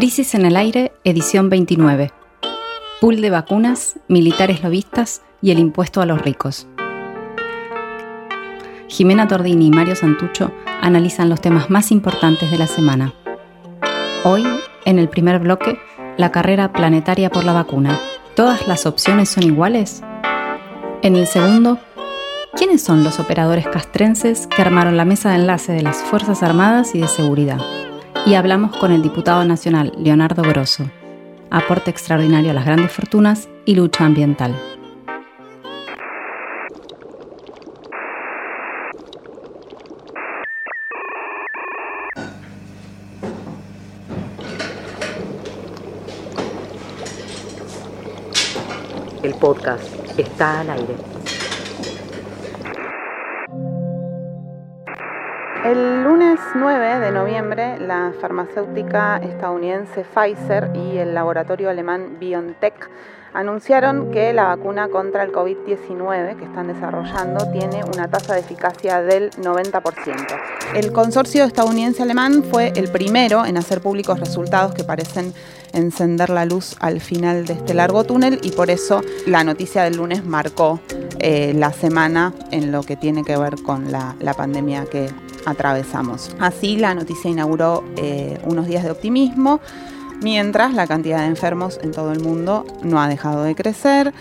[0.00, 2.10] Crisis en el aire, edición 29.
[3.02, 6.66] Pool de vacunas, militares lobistas y el impuesto a los ricos.
[8.88, 13.12] Jimena Tordini y Mario Santucho analizan los temas más importantes de la semana.
[14.24, 14.42] Hoy,
[14.86, 15.78] en el primer bloque,
[16.16, 18.00] la carrera planetaria por la vacuna.
[18.34, 20.02] ¿Todas las opciones son iguales?
[21.02, 21.78] En el segundo,
[22.56, 26.94] ¿quiénes son los operadores castrenses que armaron la mesa de enlace de las Fuerzas Armadas
[26.94, 27.60] y de Seguridad?
[28.26, 30.88] Y hablamos con el diputado nacional Leonardo Grosso.
[31.50, 34.54] Aporte extraordinario a las grandes fortunas y lucha ambiental.
[49.22, 49.84] El podcast
[50.18, 51.09] está al aire.
[55.70, 62.90] El lunes 9 de noviembre, la farmacéutica estadounidense Pfizer y el laboratorio alemán BioNTech
[63.34, 69.00] anunciaron que la vacuna contra el COVID-19 que están desarrollando tiene una tasa de eficacia
[69.00, 70.26] del 90%.
[70.74, 75.32] El consorcio estadounidense-alemán fue el primero en hacer públicos resultados que parecen
[75.72, 79.98] encender la luz al final de este largo túnel y por eso la noticia del
[79.98, 80.80] lunes marcó
[81.20, 85.10] eh, la semana en lo que tiene que ver con la, pandemia que
[85.46, 86.34] atravesamos.
[86.38, 89.60] Así la noticia inauguró eh, unos días de optimismo
[90.22, 94.12] mientras la cantidad de enfermos en todo el mundo no ha dejado de crecer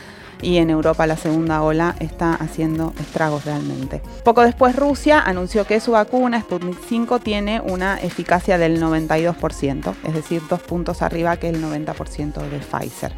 [0.41, 4.01] y en Europa la segunda ola está haciendo estragos realmente.
[4.23, 10.13] Poco después Rusia anunció que su vacuna Sputnik 5 tiene una eficacia del 92%, es
[10.13, 13.13] decir, dos puntos arriba que el 90% de Pfizer.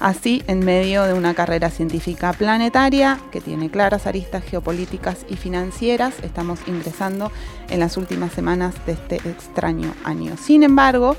[0.00, 6.14] Así, en medio de una carrera científica planetaria que tiene claras aristas geopolíticas y financieras,
[6.22, 7.32] estamos ingresando
[7.68, 10.36] en las últimas semanas de este extraño año.
[10.36, 11.16] Sin embargo,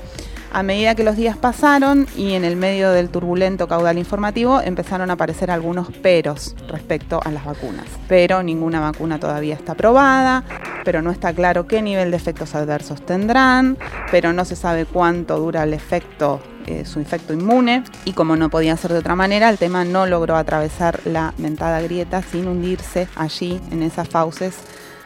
[0.52, 5.10] a medida que los días pasaron y en el medio del turbulento caudal informativo empezaron
[5.10, 7.86] a aparecer algunos peros respecto a las vacunas.
[8.08, 10.44] Pero ninguna vacuna todavía está aprobada,
[10.84, 13.78] pero no está claro qué nivel de efectos adversos tendrán,
[14.10, 18.50] pero no se sabe cuánto dura el efecto eh, su efecto inmune y como no
[18.50, 23.08] podía ser de otra manera, el tema no logró atravesar la mentada grieta sin hundirse
[23.16, 24.54] allí en esas fauces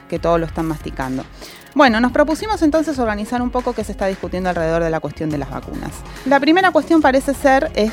[0.09, 1.25] que todos lo están masticando.
[1.75, 5.29] Bueno, nos propusimos entonces organizar un poco qué se está discutiendo alrededor de la cuestión
[5.29, 5.91] de las vacunas.
[6.25, 7.93] La primera cuestión parece ser es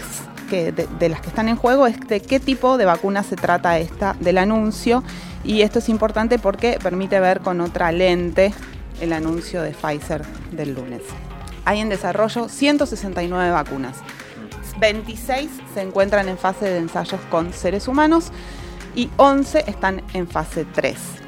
[0.52, 3.80] que de, las que están en juego es de qué tipo de vacuna se trata
[3.80, 5.04] esta del anuncio
[5.44, 8.54] y esto es importante porque permite ver con otra lente
[9.00, 11.02] el anuncio de Pfizer del lunes.
[11.66, 13.98] Hay en desarrollo 169 vacunas.
[14.80, 18.32] 26 se encuentran en fase de ensayos con seres humanos
[18.94, 21.21] y 11 están en fase 3.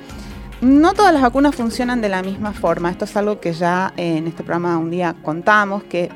[0.63, 2.89] No todas las vacunas funcionan de la misma forma.
[2.89, 6.09] Esto es algo que ya en este programa un día contamos, que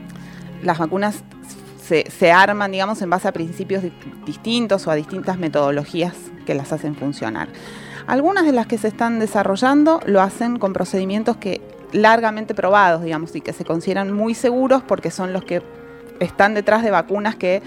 [0.64, 1.22] las vacunas
[1.84, 3.84] se, arman, digamos, en base a principios
[4.26, 6.14] distintos o a distintas metodologías
[6.46, 7.50] que las hacen funcionar.
[8.08, 11.60] Algunas de las que se están desarrollando lo hacen con procedimientos que
[11.92, 15.62] largamente probados, digamos, y que se consideran muy seguros porque son los que
[16.22, 17.62] están detrás de vacunas que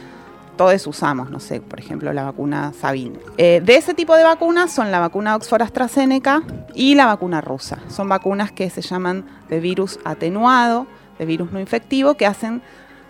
[0.60, 3.18] todos usamos, no sé, por ejemplo, la vacuna Sabin.
[3.38, 6.42] Eh, de ese tipo de vacunas son la vacuna Oxford AstraZeneca
[6.74, 7.78] y la vacuna rusa.
[7.88, 10.86] Son vacunas que se llaman de virus atenuado,
[11.18, 12.60] de virus no infectivo, que hacen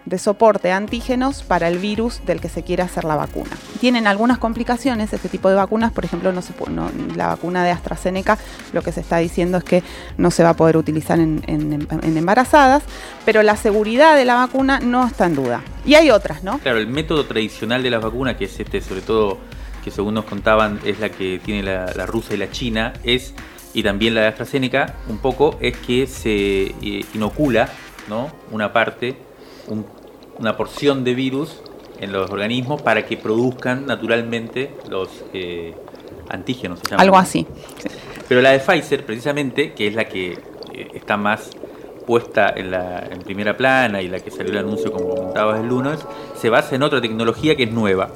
[0.07, 3.51] de soporte antígenos para el virus del que se quiere hacer la vacuna.
[3.81, 6.55] Tienen algunas complicaciones este tipo de vacunas, por ejemplo, no se,
[7.17, 8.39] la vacuna de AstraZeneca
[8.73, 9.83] lo que se está diciendo es que
[10.17, 11.43] no se va a poder utilizar en,
[12.03, 12.83] embarazadas,
[13.25, 15.63] pero la seguridad de la vacuna no está en duda.
[15.85, 16.59] Y hay otras, ¿no?
[16.59, 19.39] Claro, el método tradicional de las vacunas, que es este, sobre todo,
[19.85, 23.35] que según nos contaban, es la que tiene la, rusa y la china, es,
[23.75, 27.69] y también la de AstraZeneca, un poco, es que se eh, inocula
[28.09, 28.31] ¿no?
[28.51, 29.17] una parte
[30.39, 31.61] una porción de virus
[32.01, 35.75] en los organismos para que produzcan naturalmente los eh,
[36.29, 36.81] antígenos.
[36.97, 37.47] Algo así.
[38.29, 41.51] Pero la de Pfizer, precisamente, que es la que eh, está más
[42.07, 45.69] puesta en, la, en primera plana y la que salió el anuncio, como comentabas el
[45.69, 46.01] lunes,
[46.37, 48.11] se basa en otra tecnología que es nueva.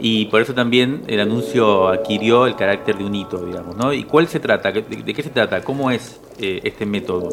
[0.00, 3.76] Y por eso también el anuncio adquirió el carácter de un hito, digamos.
[3.76, 3.92] ¿no?
[3.92, 4.70] ¿Y cuál se trata?
[4.70, 5.62] ¿De, qué se trata?
[5.62, 7.28] ¿Cómo es eh, este método?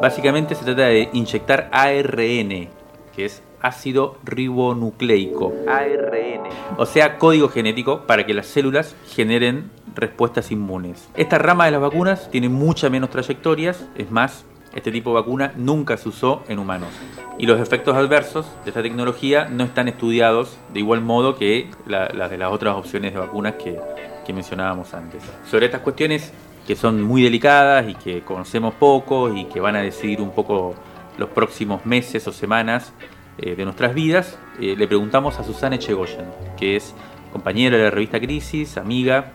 [0.00, 2.68] Básicamente se trata de inyectar ARN,
[3.14, 6.42] que es ácido ribonucleico, ARN,
[6.76, 11.08] o sea, código genético para que las células generen respuestas inmunes.
[11.16, 14.44] Esta rama de las vacunas tiene mucha menos trayectorias, es más,
[14.74, 16.90] este tipo de vacuna nunca se usó en humanos.
[17.38, 22.30] Y los efectos adversos de esta tecnología no están estudiados de igual modo que las
[22.30, 23.80] de las otras opciones de vacunas que,
[24.26, 25.22] que mencionábamos antes.
[25.50, 26.32] Sobre estas cuestiones
[26.68, 30.74] que son muy delicadas y que conocemos poco y que van a decidir un poco
[31.16, 32.92] los próximos meses o semanas
[33.38, 36.26] eh, de nuestras vidas, eh, le preguntamos a Susana Echegoyen,
[36.58, 36.94] que es
[37.32, 39.32] compañera de la revista Crisis, amiga,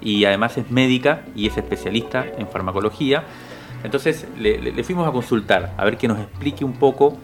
[0.00, 3.26] y además es médica y es especialista en farmacología.
[3.84, 7.16] Entonces le, fuimos a consultar, a ver que nos explique un poco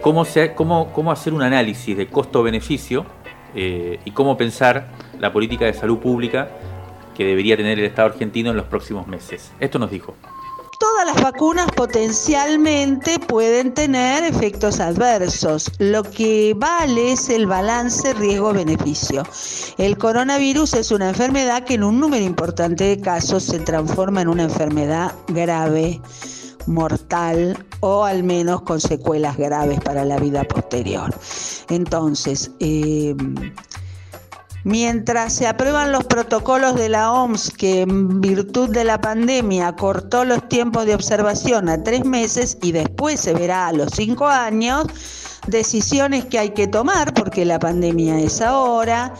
[0.00, 0.26] cómo,
[0.56, 3.06] cómo, cómo hacer un análisis de costo-beneficio
[3.54, 4.88] eh, y cómo pensar
[5.20, 6.50] la política de salud pública
[7.14, 9.52] que debería tener el Estado argentino en los próximos meses.
[9.60, 10.14] Esto nos dijo
[10.82, 15.70] todas las vacunas potencialmente pueden tener efectos adversos.
[15.78, 19.22] Lo que vale es el balance riesgo-beneficio.
[19.78, 24.28] El coronavirus es una enfermedad que en un número importante de casos se transforma en
[24.28, 26.00] una enfermedad grave
[26.66, 31.14] mortal o al menos con secuelas graves para la vida posterior.
[31.68, 33.14] Entonces, eh,
[34.64, 40.24] Mientras se aprueban los protocolos de la OMS, que en virtud de la pandemia cortó
[40.24, 44.86] los tiempos de observación a tres meses y después se verá a los cinco años,
[45.48, 49.12] decisiones que hay que tomar porque la pandemia es ahora,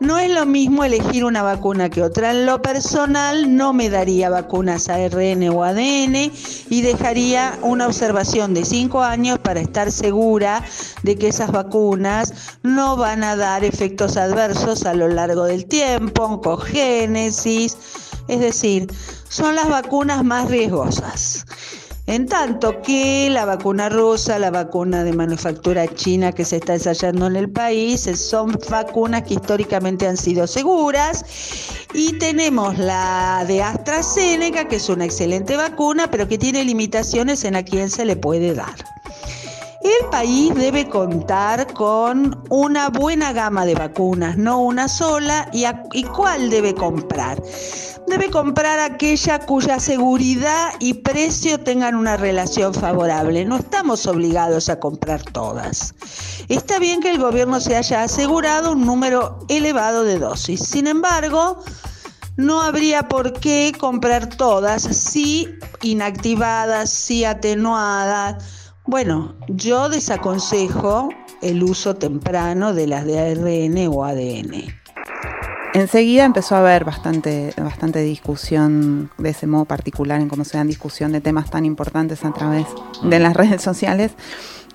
[0.00, 2.30] no es lo mismo elegir una vacuna que otra.
[2.30, 6.32] En lo personal no me daría vacunas ARN o ADN
[6.70, 10.64] y dejaría una observación de cinco años para estar segura
[11.02, 16.24] de que esas vacunas no van a dar efectos adversos a lo largo del tiempo,
[16.24, 17.76] oncogénesis,
[18.26, 18.90] es decir,
[19.28, 21.44] son las vacunas más riesgosas.
[22.10, 27.28] En tanto que la vacuna rusa, la vacuna de manufactura china que se está ensayando
[27.28, 31.24] en el país, son vacunas que históricamente han sido seguras.
[31.94, 37.54] Y tenemos la de AstraZeneca, que es una excelente vacuna, pero que tiene limitaciones en
[37.54, 38.74] a quién se le puede dar.
[39.82, 46.02] El país debe contar con una buena gama de vacunas, no una sola, y, y
[46.02, 47.40] cuál debe comprar
[48.06, 53.44] debe comprar aquella cuya seguridad y precio tengan una relación favorable.
[53.44, 55.94] No estamos obligados a comprar todas.
[56.48, 60.60] Está bien que el gobierno se haya asegurado un número elevado de dosis.
[60.60, 61.62] Sin embargo,
[62.36, 65.48] no habría por qué comprar todas, si
[65.82, 68.42] inactivadas, si atenuadas.
[68.86, 71.10] Bueno, yo desaconsejo
[71.42, 74.79] el uso temprano de las de ARN o ADN.
[75.72, 80.66] Enseguida empezó a haber bastante, bastante discusión de ese modo particular en cómo se dan
[80.66, 82.66] discusión de temas tan importantes a través
[83.02, 84.12] de las redes sociales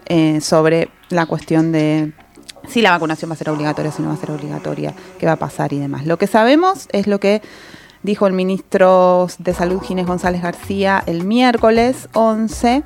[0.05, 2.13] eh, sobre la cuestión de
[2.67, 5.33] si la vacunación va a ser obligatoria, si no va a ser obligatoria, qué va
[5.33, 6.05] a pasar y demás.
[6.05, 7.41] Lo que sabemos es lo que
[8.01, 12.83] dijo el ministro de Salud Ginés González García el miércoles 11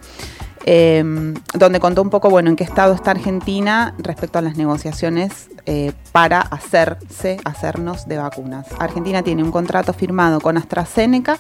[0.71, 5.49] Em, donde contó un poco, bueno, en qué estado está Argentina respecto a las negociaciones
[5.65, 8.67] eh, para hacerse, hacernos de vacunas.
[8.77, 11.39] Argentina tiene un contrato firmado con AstraZeneca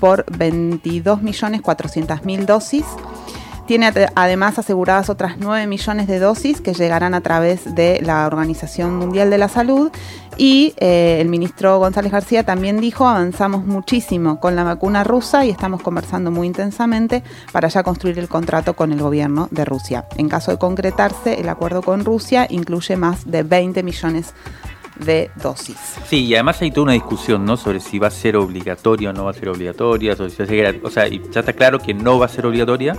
[0.00, 2.84] por 22.400.000 dosis
[3.66, 8.96] tiene además aseguradas otras 9 millones de dosis que llegarán a través de la Organización
[8.96, 9.90] Mundial de la Salud
[10.36, 15.50] y eh, el ministro González García también dijo, avanzamos muchísimo con la vacuna rusa y
[15.50, 17.22] estamos conversando muy intensamente
[17.52, 20.06] para ya construir el contrato con el gobierno de Rusia.
[20.16, 24.34] En caso de concretarse, el acuerdo con Rusia incluye más de 20 millones
[24.96, 25.76] de dosis.
[26.06, 27.56] Sí, y además hay toda una discusión, ¿no?
[27.56, 31.40] Sobre si va a ser obligatoria o no va a ser obligatoria, o sea, ya
[31.40, 32.96] está claro que no va a ser obligatoria,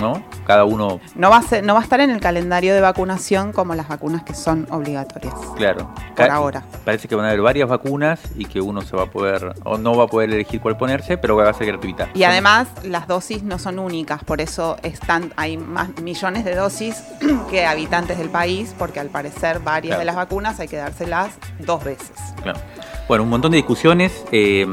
[0.00, 0.24] ¿no?
[0.46, 1.00] Cada uno...
[1.14, 3.88] No va, a ser, no va a estar en el calendario de vacunación como las
[3.88, 5.34] vacunas que son obligatorias.
[5.56, 5.94] Claro.
[6.16, 6.64] Por ahora.
[6.84, 9.78] Parece que van a haber varias vacunas y que uno se va a poder, o
[9.78, 12.08] no va a poder elegir cuál ponerse, pero va a ser gratuita.
[12.14, 17.02] Y además las dosis no son únicas, por eso están, hay más millones de dosis
[17.50, 21.84] que habitantes del país, porque al parecer varias de las vacunas hay que dárselas dos
[21.84, 22.12] veces.
[22.42, 22.58] Claro.
[23.06, 24.24] Bueno, un montón de discusiones.
[24.32, 24.66] Eh,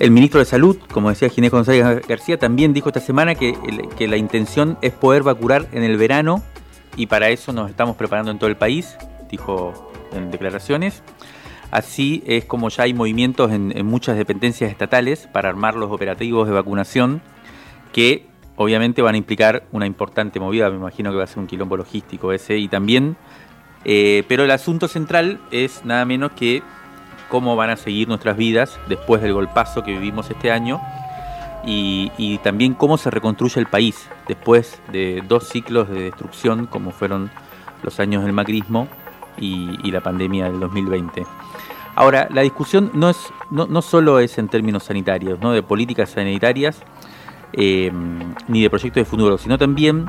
[0.00, 3.54] el ministro de Salud, como decía Ginés González García, también dijo esta semana que,
[4.08, 6.42] la intención es poder vacunar en el verano
[6.96, 8.96] y para eso nos estamos preparando en todo el país,
[9.30, 11.02] dijo en declaraciones.
[11.70, 16.54] Así es como ya hay movimientos en, muchas dependencias estatales para armar los operativos de
[16.54, 17.20] vacunación
[17.92, 18.26] que
[18.56, 21.76] obviamente van a implicar una importante movida, me imagino que va a ser un quilombo
[21.76, 23.18] logístico ese y también,
[23.84, 26.62] eh, pero el asunto central es nada menos que
[27.30, 30.80] cómo van a seguir nuestras vidas después del golpazo que vivimos este año
[31.64, 37.30] y, también cómo se reconstruye el país después de dos ciclos de destrucción como fueron
[37.82, 38.88] los años del macrismo
[39.38, 41.24] y, la pandemia del 2020.
[41.94, 43.18] Ahora, la discusión no, es,
[43.50, 45.52] no, solo es en términos sanitarios, ¿no?
[45.52, 46.82] de políticas sanitarias,
[47.52, 47.90] eh,
[48.48, 50.06] ni de proyectos de futuro, sino también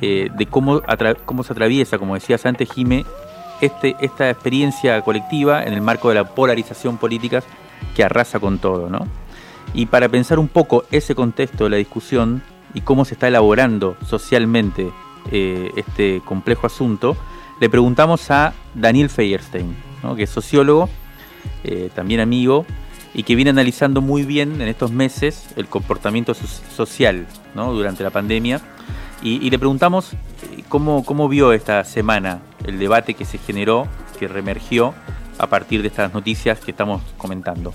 [0.00, 0.82] eh, de cómo,
[1.24, 3.04] cómo se atraviesa, como decías antes, Jime,
[3.60, 7.42] este, esta experiencia colectiva en el marco de la polarización política
[7.94, 8.88] que arrasa con todo.
[8.88, 9.06] ¿no?
[9.74, 12.42] Y para pensar un poco ese contexto de la discusión,
[12.74, 14.90] y cómo se está elaborando socialmente
[15.30, 17.16] eh, este complejo asunto,
[17.60, 19.74] le preguntamos a Daniel Feierstein,
[20.16, 20.88] que es sociólogo,
[21.64, 22.64] eh, también amigo,
[23.14, 28.60] y que viene analizando muy bien en estos meses el comportamiento social durante la pandemia.
[29.22, 34.28] Y, le preguntamos eh, cómo, cómo vio esta semana el debate que se generó, que
[34.28, 34.94] reemergió
[35.38, 37.72] a partir de estas noticias que estamos comentando.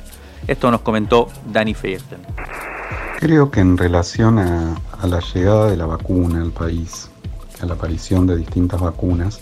[0.47, 2.21] Esto nos comentó Dani Feierstein.
[3.19, 7.09] Creo que en relación a, a la llegada de la vacuna al país,
[7.61, 9.41] a la aparición de distintas vacunas,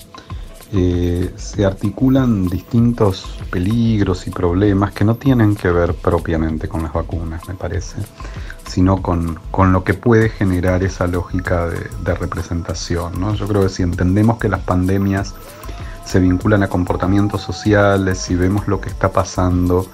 [0.74, 6.94] eh, se articulan distintos peligros y problemas que no tienen que ver propiamente con las
[6.94, 7.98] vacunas, me parece,
[8.72, 9.38] sino con,
[9.74, 13.20] lo que puede generar esa lógica de, representación.
[13.20, 13.36] ¿no?
[13.36, 15.36] Yo creo que si entendemos que las pandemias
[16.06, 19.88] se vinculan a comportamientos sociales, si vemos lo que está pasando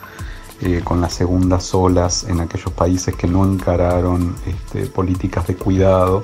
[0.61, 6.23] eh, con las segundas olas en aquellos países que no encararon este, políticas de cuidado,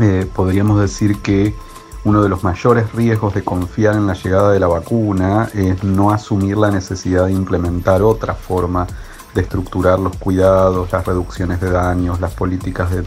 [0.00, 1.54] eh, podríamos decir que
[2.04, 6.12] uno de los mayores riesgos de confiar en la llegada de la vacuna es no
[6.12, 8.86] asumir la necesidad de implementar otra forma
[9.40, 13.02] estructurar los cuidados, las reducciones de daños, las políticas de,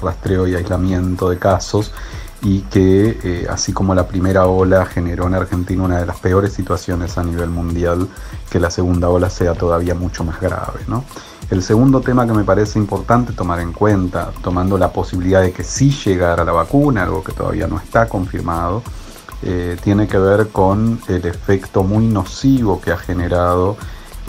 [0.00, 1.92] rastreo y aislamiento de casos
[2.40, 6.52] y que eh, así como la primera ola generó en Argentina una de las peores
[6.52, 8.08] situaciones a nivel mundial,
[8.48, 10.80] que la segunda ola sea todavía mucho más grave.
[10.86, 11.04] ¿no?
[11.50, 15.64] El segundo tema que me parece importante tomar en cuenta, tomando la posibilidad de que
[15.64, 18.82] sí llegara la vacuna, algo que todavía no está confirmado,
[19.42, 23.76] eh, tiene que ver con el efecto muy nocivo que ha generado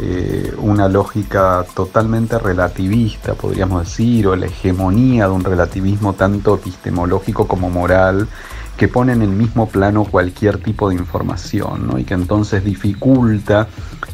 [0.01, 7.47] eh, una lógica totalmente relativista, podríamos decir, o la hegemonía de un relativismo tanto epistemológico
[7.47, 8.27] como moral,
[8.77, 13.67] que pone en el mismo plano cualquier tipo de información, y que entonces dificulta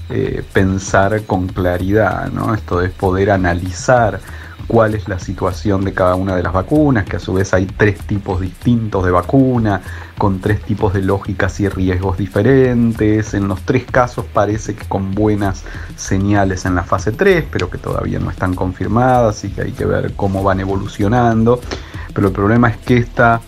[0.09, 2.55] eh, pensar con claridad, ¿no?
[2.55, 4.19] Esto es poder analizar
[4.67, 7.65] cuál es la situación de cada una de las vacunas, que a su vez hay
[7.65, 9.81] tres tipos distintos de vacuna,
[10.17, 13.33] con tres tipos de lógicas y riesgos diferentes.
[13.33, 15.63] En los tres casos parece que con buenas
[15.95, 19.85] señales en la fase 3, pero que todavía no están confirmadas y que hay que
[19.85, 21.59] ver cómo van evolucionando.
[22.13, 23.41] Pero el problema es que esta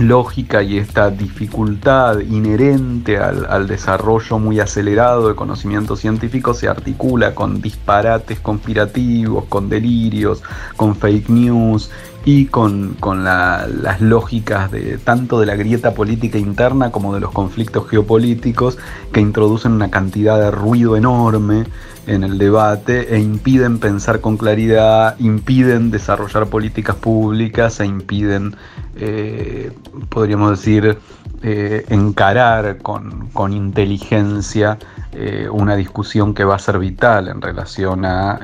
[0.00, 7.60] lógica y esta dificultad inherente al, desarrollo muy acelerado de conocimiento científico se articula con
[7.60, 10.42] disparates conspirativos, con delirios,
[10.76, 11.90] con fake news
[12.24, 17.88] y con, las lógicas de tanto de la grieta política interna como de los conflictos
[17.88, 18.78] geopolíticos
[19.12, 21.64] que introducen una cantidad de ruido enorme
[22.06, 28.56] en el debate e impiden pensar con claridad, impiden desarrollar políticas públicas e impiden,
[28.96, 29.72] eh,
[30.08, 30.98] podríamos decir,
[31.42, 34.78] eh, encarar con, inteligencia
[35.12, 38.38] eh, una discusión que va a ser vital en relación a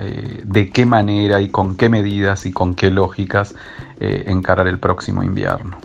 [0.44, 3.54] de qué manera y con qué medidas y con qué lógicas
[3.98, 5.78] encarar el próximo invierno.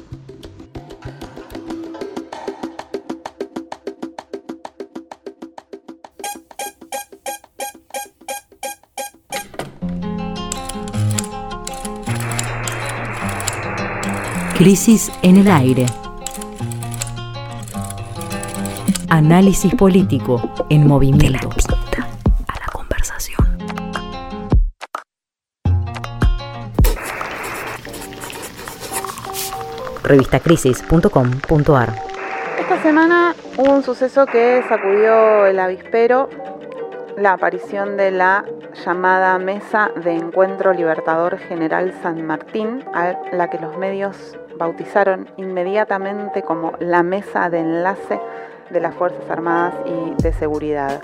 [14.61, 15.87] Crisis en el aire.
[19.09, 20.39] Análisis político
[20.69, 21.49] en movimiento.
[22.47, 23.47] a la conversación.
[30.03, 31.95] Revistacrisis.com.ar
[32.59, 36.29] Esta semana hubo un suceso que sacudió el avispero,
[37.17, 38.45] la aparición de la
[38.85, 46.43] llamada Mesa de Encuentro Libertador General San Martín, a la que los medios bautizaron inmediatamente
[46.43, 48.19] como la mesa de enlace
[48.69, 51.01] de las Fuerzas Armadas y de Seguridad.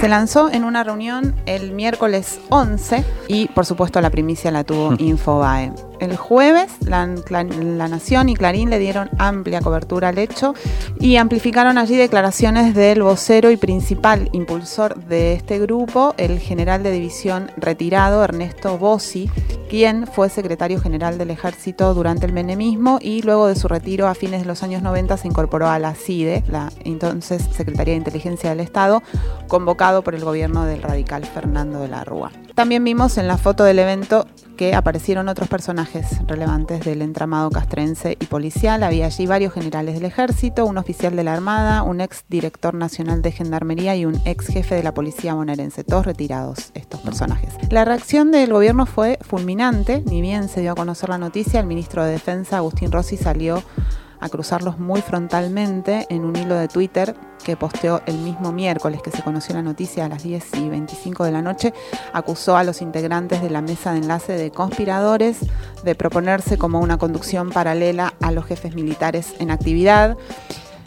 [0.00, 4.94] Se lanzó en una reunión el miércoles 11 y por supuesto la primicia la tuvo
[4.98, 5.72] Infobae.
[5.98, 10.54] El jueves la, Nación y Clarín le dieron amplia cobertura al hecho
[11.00, 16.92] y amplificaron allí declaraciones del vocero y principal impulsor de este grupo, el general de
[16.92, 19.30] división retirado Ernesto Bossi,
[19.68, 24.14] quien fue secretario general del ejército durante el menemismo y luego de su retiro a
[24.14, 28.50] fines de los años 90 se incorporó a la CIDE, la entonces Secretaría de Inteligencia
[28.50, 29.02] del Estado,
[29.48, 32.30] convocado por el gobierno del radical Fernando de la Rúa.
[32.56, 38.16] También vimos en la foto del evento que aparecieron otros personajes relevantes del entramado castrense
[38.18, 38.82] y policial.
[38.82, 43.20] Había allí varios generales del ejército, un oficial de la Armada, un ex director nacional
[43.20, 47.52] de Gendarmería y un ex jefe de la policía bonaerense, todos retirados estos personajes.
[47.68, 51.66] La reacción del gobierno fue fulminante, ni bien se dio a conocer la noticia, el
[51.66, 53.62] ministro de Defensa, Agustín Rossi, salió
[54.20, 59.10] a cruzarlos muy frontalmente en un hilo de Twitter que posteó el mismo miércoles que
[59.10, 61.72] se conoció la noticia a las 10 y 25 de la noche,
[62.12, 65.38] acusó a los integrantes de la mesa de enlace de conspiradores
[65.84, 70.16] de proponerse como una conducción paralela a los jefes militares en actividad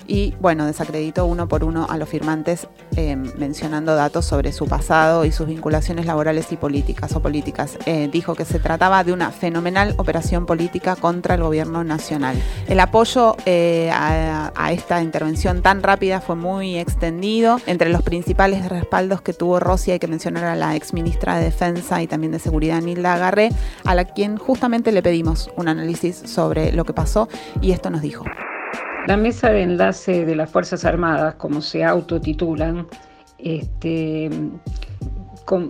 [0.09, 5.23] y bueno, desacreditó uno por uno a los firmantes eh, mencionando datos sobre su pasado
[5.23, 7.77] y sus vinculaciones laborales y políticas o políticas.
[7.85, 12.41] Eh, dijo que se trataba de una fenomenal operación política contra el gobierno nacional.
[12.67, 17.59] El apoyo eh, a, esta intervención tan rápida fue muy extendido.
[17.67, 21.45] Entre los principales respaldos que tuvo Rossi hay que mencionar a la ex ministra de
[21.45, 23.49] Defensa y también de Seguridad Nilda Agarré,
[23.85, 27.29] a la quien justamente le pedimos un análisis sobre lo que pasó
[27.61, 28.25] y esto nos dijo.
[29.09, 32.85] La mesa de enlace de las Fuerzas Armadas, como se autotitulan,
[33.39, 34.29] este,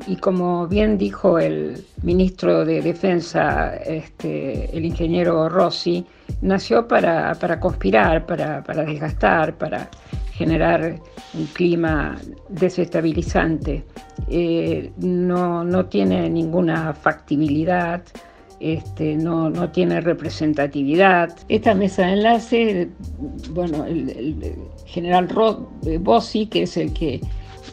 [0.07, 6.05] y como bien dijo el ministro de Defensa, este, el ingeniero Rossi,
[6.41, 9.89] nació para, conspirar, para, desgastar, para
[10.33, 10.99] generar
[11.33, 12.17] un clima
[12.49, 13.85] desestabilizante.
[14.27, 18.01] Eh, no tiene ninguna factibilidad
[18.59, 21.35] este, no, no, tiene representatividad.
[21.47, 22.89] Esta mesa de enlace,
[23.51, 25.27] bueno, el, el general
[25.85, 27.21] eh, Bossi, que es el que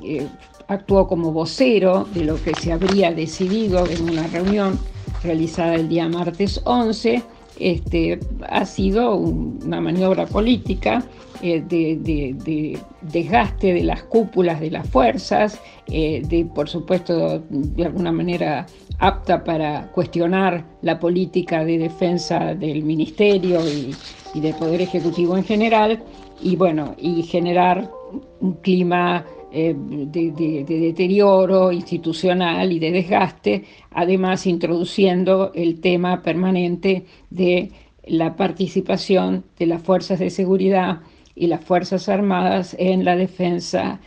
[0.05, 0.27] eh,
[0.69, 4.79] actuó como vocero de lo que se habría decidido en una reunión
[5.23, 7.23] realizada el día martes 11,
[7.59, 11.05] este, ha sido una maniobra política
[11.43, 17.43] eh, de, de, de, desgaste de las cúpulas de las fuerzas, eh, de por supuesto
[17.51, 18.67] de alguna manera
[18.99, 23.95] apta para cuestionar la política de defensa del ministerio y,
[24.35, 26.03] y del Poder Ejecutivo en general,
[26.43, 27.91] y bueno, y generar
[28.41, 36.21] un clima eh, de, de, de, deterioro institucional y de desgaste, además introduciendo el tema
[36.21, 37.71] permanente de
[38.05, 41.01] la participación de las fuerzas de seguridad
[41.37, 44.01] y las fuerzas armadas en la defensa,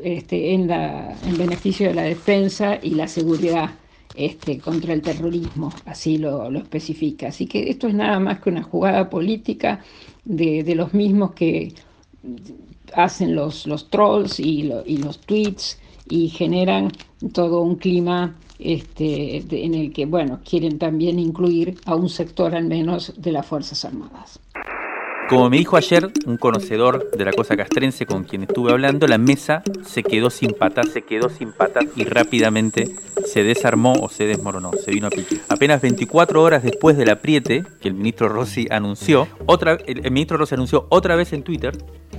[0.00, 3.70] este, en, la, en beneficio de la defensa y la seguridad
[4.14, 7.28] este, contra el terrorismo, así lo, lo, especifica.
[7.28, 9.80] Así que esto es nada más que una jugada política
[10.24, 11.72] de, de los mismos que
[12.92, 16.92] hacen los, los trolls y, lo, y, los tweets y generan
[17.32, 22.66] todo un clima este, en el que, bueno, quieren también incluir a un sector al
[22.66, 24.38] menos de las Fuerzas Armadas.
[25.28, 29.16] Como me dijo ayer un conocedor de la cosa castrense con quien estuve hablando, la
[29.16, 34.26] mesa se quedó sin patas, se quedó sin patas y rápidamente se desarmó o se
[34.26, 35.38] desmoronó, se vino a pique.
[35.48, 40.36] Apenas 24 horas después del apriete que el ministro Rossi anunció, otra, el, el ministro
[40.36, 41.74] Rossi anunció otra vez en Twitter,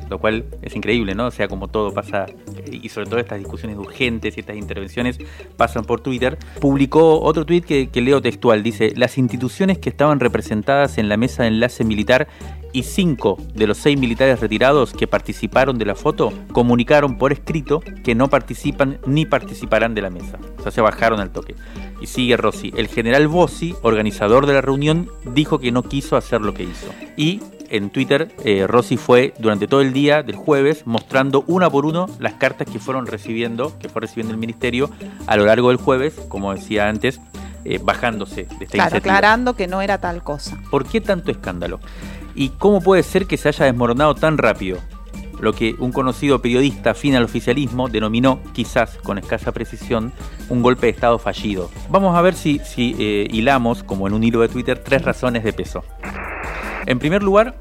[0.10, 1.28] lo cual es increíble, ¿no?
[1.28, 2.26] O sea, como todo pasa,
[2.72, 5.20] y sobre todo estas discusiones urgentes y estas intervenciones
[5.58, 10.20] pasan por Twitter, publicó otro tweet que, que leo textual, dice, las instituciones que estaban
[10.20, 12.28] representadas en la mesa de enlace militar
[12.72, 17.81] y cinco de los seis militares retirados que participaron de la foto comunicaron por escrito
[18.05, 20.39] que no participan ni participarán de la mesa.
[20.58, 21.55] O sea, se bajaron al toque.
[21.99, 22.73] Y sigue Rossi.
[22.77, 26.88] El general Bossi, organizador de la reunión, dijo que no quiso hacer lo que hizo.
[27.17, 31.86] Y en Twitter, eh, Rossi fue durante todo el día del jueves mostrando una por
[31.86, 34.89] uno las cartas que fueron recibiendo, que fue recibiendo el ministerio
[35.27, 37.19] a lo largo del jueves, como decía antes,
[37.65, 38.97] eh, bajándose de esta claro, iniciativa.
[38.97, 40.58] aclarando que no era tal cosa.
[40.69, 41.79] ¿Por qué tanto escándalo?
[42.36, 44.80] ¿Y cómo puede ser que se haya desmoronado tan rápido?
[45.39, 50.12] Lo que un conocido periodista afín al oficialismo denominó, quizás con escasa precisión,
[50.50, 51.69] un golpe de Estado fallido.
[51.89, 55.43] Vamos a ver si, si eh, hilamos, como en un hilo de Twitter, tres razones
[55.43, 55.84] de peso.
[56.86, 57.56] En primer lugar,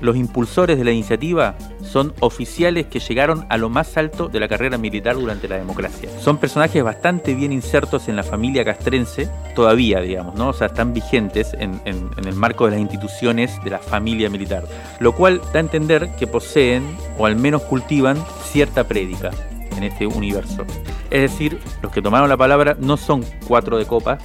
[0.00, 4.48] los impulsores de la iniciativa son oficiales que llegaron a lo más alto de la
[4.48, 6.08] carrera militar durante la democracia.
[6.20, 10.48] Son personajes bastante bien insertos en la familia castrense, todavía, digamos, ¿no?
[10.48, 14.64] O sea, están vigentes en, el marco de las instituciones de la familia militar.
[15.00, 16.84] Lo cual da a entender que poseen,
[17.18, 19.30] o al menos cultivan, cierta prédica
[19.76, 20.64] en este universo.
[21.10, 24.18] Es decir, los que tomaron la palabra no son cuatro de copa,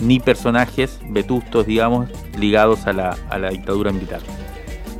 [0.00, 4.20] ni personajes vetustos, digamos, ligados a la dictadura militar.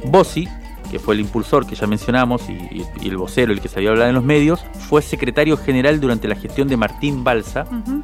[0.05, 0.49] Bossi,
[0.91, 3.91] que fue el impulsor que ya mencionamos y, y, y, el vocero, el que sabía
[3.91, 8.03] hablar en los medios, fue secretario general durante la gestión de Martín Balsa, uh -huh.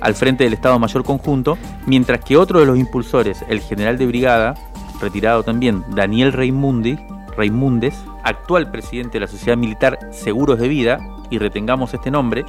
[0.00, 1.56] al frente del Estado Mayor Conjunto,
[1.86, 4.54] mientras que otro de los impulsores, el general de brigada,
[5.00, 6.98] retirado también, Daniel Raimundi,
[7.36, 10.98] Raimundes, actual presidente de la Sociedad Militar Seguros de Vida,
[11.30, 12.44] y retengamos este nombre,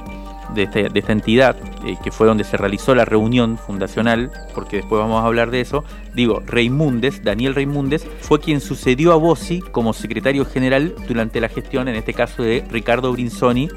[0.54, 4.78] de, este, de esta entidad, eh, que fue donde se realizó la reunión fundacional, porque
[4.78, 5.84] después vamos a hablar de eso,
[6.14, 11.88] digo, Reimundes, Daniel Reimundes, fue quien sucedió a Bossi como secretario general durante la gestión,
[11.88, 13.68] en este caso de Ricardo Brinzoni,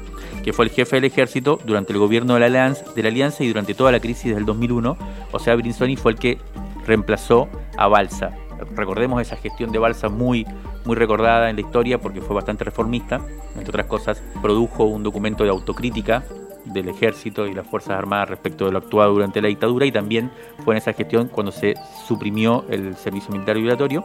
[0.42, 3.92] que fue el jefe del ejército durante el gobierno de la, Alianza, y durante toda
[3.92, 4.96] la crisis del 2001,
[5.30, 6.38] o sea, Brinzoni fue el que
[6.86, 8.32] reemplazó a Balsa,
[8.74, 10.46] recordemos esa gestión de Balsa muy,
[10.84, 13.20] muy recordada en la historia porque fue bastante reformista.
[13.56, 16.24] Entre otras cosas, produjo un documento de autocrítica
[16.64, 20.30] del ejército y las Fuerzas Armadas respecto de lo actuado durante la dictadura y también
[20.64, 21.74] fue en esa gestión cuando se
[22.06, 24.04] suprimió el servicio militar obligatorio,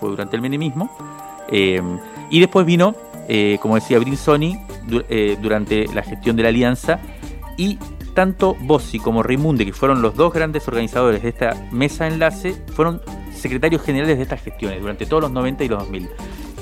[0.00, 0.90] fue durante el menemismo.
[1.48, 1.80] Eh,
[2.30, 2.94] y después vino,
[3.28, 4.58] eh, como decía Brinsoni,
[5.08, 7.00] eh, durante la gestión de la alianza
[7.56, 7.78] y
[8.14, 13.00] tanto Bossi como Raimunde, que fueron los dos grandes organizadores de esta mesa enlace, fueron
[13.34, 16.08] secretarios generales de estas gestiones durante todos los 90 y los 2000.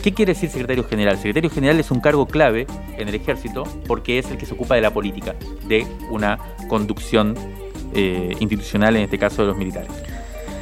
[0.05, 1.17] ¿Qué quiere decir secretario general?
[1.17, 2.67] Secretario general es un cargo clave
[2.99, 5.35] en el ejército porque es el que se ocupa de la política,
[5.67, 6.39] de una
[6.69, 7.35] conducción
[7.95, 9.91] eh, institucional, en este caso de los militares.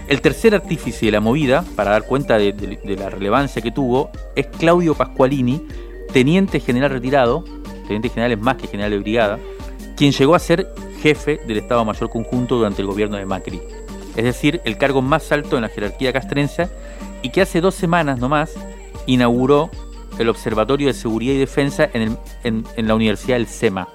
[0.07, 4.11] El tercer artífice de la movida, para dar cuenta de, de la relevancia que tuvo,
[4.37, 5.67] es Claudio Pasqualini,
[6.13, 7.43] teniente general retirado,
[7.89, 9.41] teniente general es más que general de brigada,
[9.97, 13.61] quien llegó a ser jefe del Estado Mayor Conjunto durante el gobierno de Macri.
[14.15, 16.69] Es decir, el cargo más alto en la jerarquía castrense
[17.23, 18.55] y que hace dos semanas nomás
[19.07, 19.71] inauguró
[20.19, 23.89] el Observatorio de Seguridad y Defensa en, la Universidad del SEMA,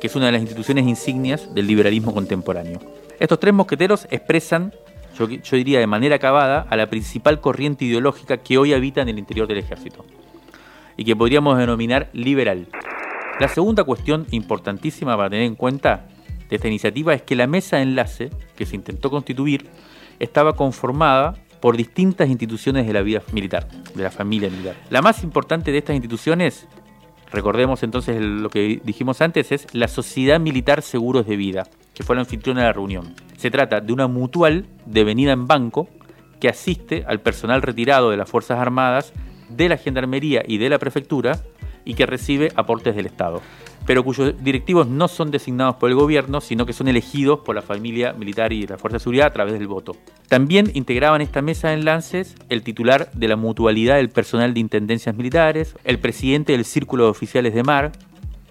[0.00, 2.80] que es una de las instituciones insignias del liberalismo contemporáneo.
[3.18, 4.72] Estos tres mosqueteros expresan,
[5.18, 9.08] yo, yo diría de manera acabada, a la principal corriente ideológica que hoy habita en
[9.08, 10.04] el interior del ejército
[10.96, 12.66] y que podríamos denominar liberal.
[13.38, 16.06] La segunda cuestión importantísima para tener en cuenta
[16.50, 19.68] de esta iniciativa es que la mesa de enlace que se intentó constituir
[20.18, 24.76] estaba conformada por distintas instituciones de la vida militar, de la familia militar.
[24.90, 26.66] La más importante de estas instituciones,
[27.30, 32.16] recordemos entonces lo que dijimos antes, es la Sociedad Militar Seguros de Vida, que fue
[32.16, 33.14] la anfitriona de la reunión.
[33.36, 35.88] Se trata de una mutual devenida en banco
[36.40, 39.12] que asiste al personal retirado de las Fuerzas Armadas,
[39.50, 41.40] de la Gendarmería y de la Prefectura
[41.84, 43.42] y que recibe aportes del Estado,
[43.90, 47.60] pero cuyos directivos no son designados por el gobierno, sino que son elegidos por la
[47.60, 49.96] familia militar y la Fuerza de Seguridad a través del voto.
[50.28, 55.16] También integraban esta mesa de enlaces el titular de la mutualidad del personal de intendencias
[55.16, 57.90] militares, el presidente del Círculo de Oficiales de Mar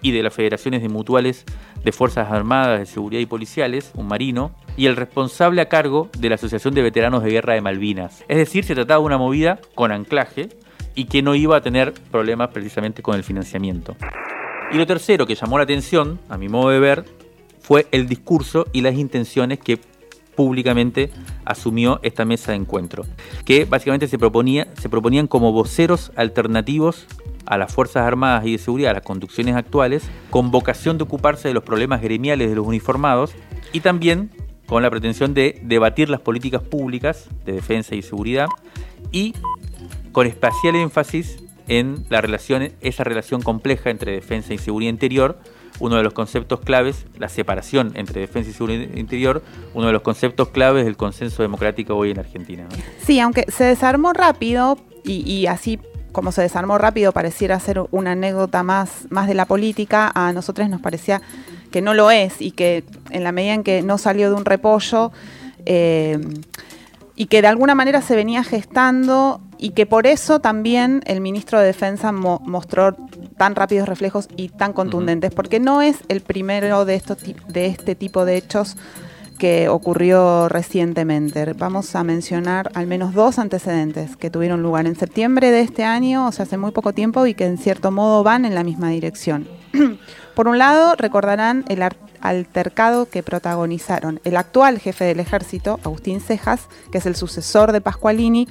[0.02, 1.46] y de las federaciones de mutuales
[1.82, 6.28] de Fuerzas Armadas de Seguridad y Policiales, un marino, y el responsable a cargo de
[6.28, 8.26] la Asociación de Veteranos de Guerra de Malvinas.
[8.28, 10.50] Es decir, se trataba de una movida con anclaje
[10.94, 13.96] y que no iba a tener problemas precisamente con el financiamiento.
[14.72, 17.04] Y lo tercero que llamó la atención, a mi modo de ver,
[17.60, 19.80] fue el discurso y las intenciones que
[20.36, 21.10] públicamente
[21.44, 23.04] asumió esta mesa de encuentro,
[23.44, 27.06] que básicamente se, proponía, se proponían como voceros alternativos
[27.46, 31.48] a las Fuerzas Armadas y de Seguridad, a las conducciones actuales, con vocación de ocuparse
[31.48, 33.32] de los problemas gremiales de los uniformados
[33.72, 34.30] y también
[34.66, 38.46] con la pretensión de debatir las políticas públicas de defensa y seguridad
[39.10, 39.34] y
[40.12, 45.38] con especial énfasis en la relación, esa relación compleja entre defensa y seguridad interior,
[45.78, 49.40] uno de los conceptos claves, la separación entre defensa y seguridad interior,
[49.72, 52.66] uno de los conceptos claves del consenso democrático hoy en Argentina.
[53.06, 55.78] Sí, aunque se desarmó rápido y, así
[56.10, 60.68] como se desarmó rápido pareciera ser una anécdota más, más de la política, a nosotros
[60.68, 61.22] nos parecía
[61.70, 64.44] que no lo es y que en la medida en que no salió de un
[64.44, 65.12] repollo,
[65.66, 66.18] eh,
[67.14, 71.60] y que de alguna manera se venía gestando y que por eso también el ministro
[71.60, 72.96] de Defensa mostró
[73.36, 77.94] tan rápidos reflejos y tan contundentes, porque no es el primero de, estos, de este
[77.94, 78.78] tipo de hechos
[79.38, 81.52] que ocurrió recientemente.
[81.52, 86.26] Vamos a mencionar al menos dos antecedentes que tuvieron lugar en septiembre de este año,
[86.26, 88.88] o sea, hace muy poco tiempo, y que en cierto modo van en la misma
[88.88, 89.46] dirección.
[90.34, 91.82] Por un lado, recordarán el,
[92.20, 97.80] altercado que protagonizaron el actual jefe del ejército, Agustín Cejas, que es el sucesor de
[97.80, 98.48] Pascualini,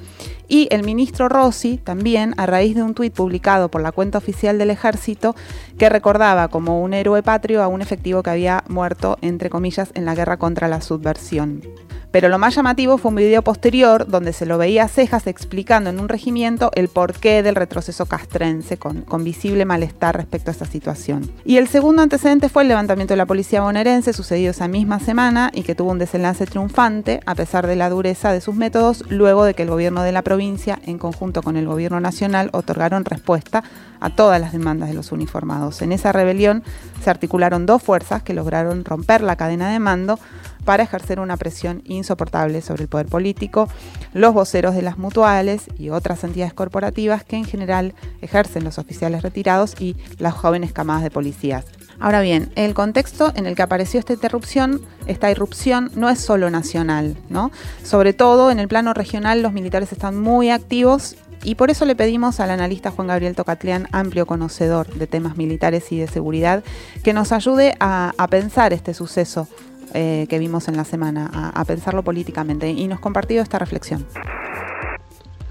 [0.48, 4.58] y el ministro Rossi, también a raíz de un tuit publicado por la cuenta oficial
[4.58, 5.36] del ejército,
[5.78, 10.04] que recordaba como un héroe patrio a un efectivo que había muerto, entre comillas, en
[10.04, 11.62] la guerra contra la subversión.
[12.10, 15.90] Pero lo más llamativo fue un video posterior donde se lo veía a Cejas explicando
[15.90, 21.30] en un regimiento el porqué del retroceso castrense con, visible malestar respecto a esa situación.
[21.44, 25.50] Y el segundo antecedente fue el levantamiento de la policía bonaerense sucedido esa misma semana
[25.54, 29.44] y que tuvo un desenlace triunfante a pesar de la dureza de sus métodos luego
[29.44, 33.62] de que el gobierno de la provincia en conjunto con el gobierno nacional otorgaron respuesta
[34.00, 35.82] a todas las demandas de los uniformados.
[35.82, 36.64] En esa rebelión
[37.04, 40.18] se articularon dos fuerzas que lograron romper la cadena de mando
[40.64, 43.68] para ejercer una presión insoportable sobre el poder político,
[44.12, 49.22] los voceros de las mutuales y otras entidades corporativas que en general ejercen los oficiales
[49.22, 51.64] retirados y las jóvenes camadas de policías.
[51.98, 56.48] Ahora bien, el contexto en el que apareció esta interrupción, esta irrupción, no es solo
[56.48, 57.50] nacional, ¿no?
[57.84, 61.96] Sobre todo en el plano regional los militares están muy activos y por eso le
[61.96, 66.64] pedimos al analista Juan Gabriel Tocatlián, amplio conocedor de temas militares y de seguridad,
[67.02, 69.46] que nos ayude a, a pensar este suceso
[69.94, 74.06] eh, que vimos en la semana, a, pensarlo políticamente y nos compartió esta reflexión.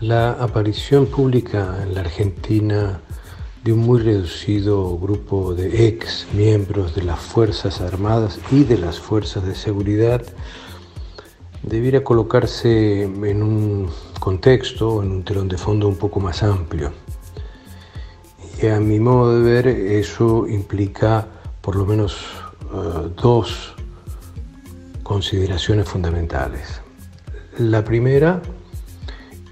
[0.02, 3.02] la aparición pública en la Argentina
[3.63, 8.99] de un muy reducido grupo de ex miembros de las Fuerzas Armadas y de las
[8.99, 10.21] Fuerzas de Seguridad
[11.63, 16.91] debiera colocarse en un contexto, en un telón de fondo un poco más amplio.
[18.62, 21.28] Y a mi modo de ver eso implica
[21.62, 22.17] por lo menos
[22.73, 23.75] uh, dos
[25.09, 26.81] consideraciones fundamentales.
[27.57, 28.43] La primera,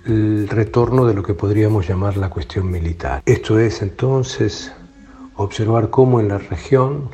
[0.06, 3.24] el retorno de lo que podríamos llamar la cuestión militar.
[3.26, 4.72] Esto es entonces
[5.36, 7.10] observar cómo en la región,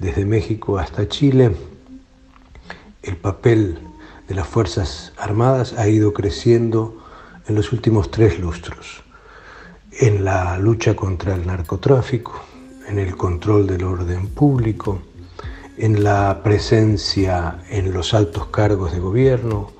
[0.00, 1.54] desde México hasta Chile,
[3.04, 3.78] el papel
[4.26, 7.00] de las Fuerzas Armadas ha ido creciendo
[7.46, 9.04] en los últimos tres lustros,
[10.00, 12.42] en la lucha contra el narcotráfico,
[12.88, 15.00] en el control del orden público,
[15.76, 19.70] en la presencia en los altos cargos de gobierno,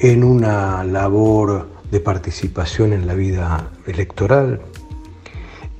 [0.00, 4.60] en una labor de participación en la vida electoral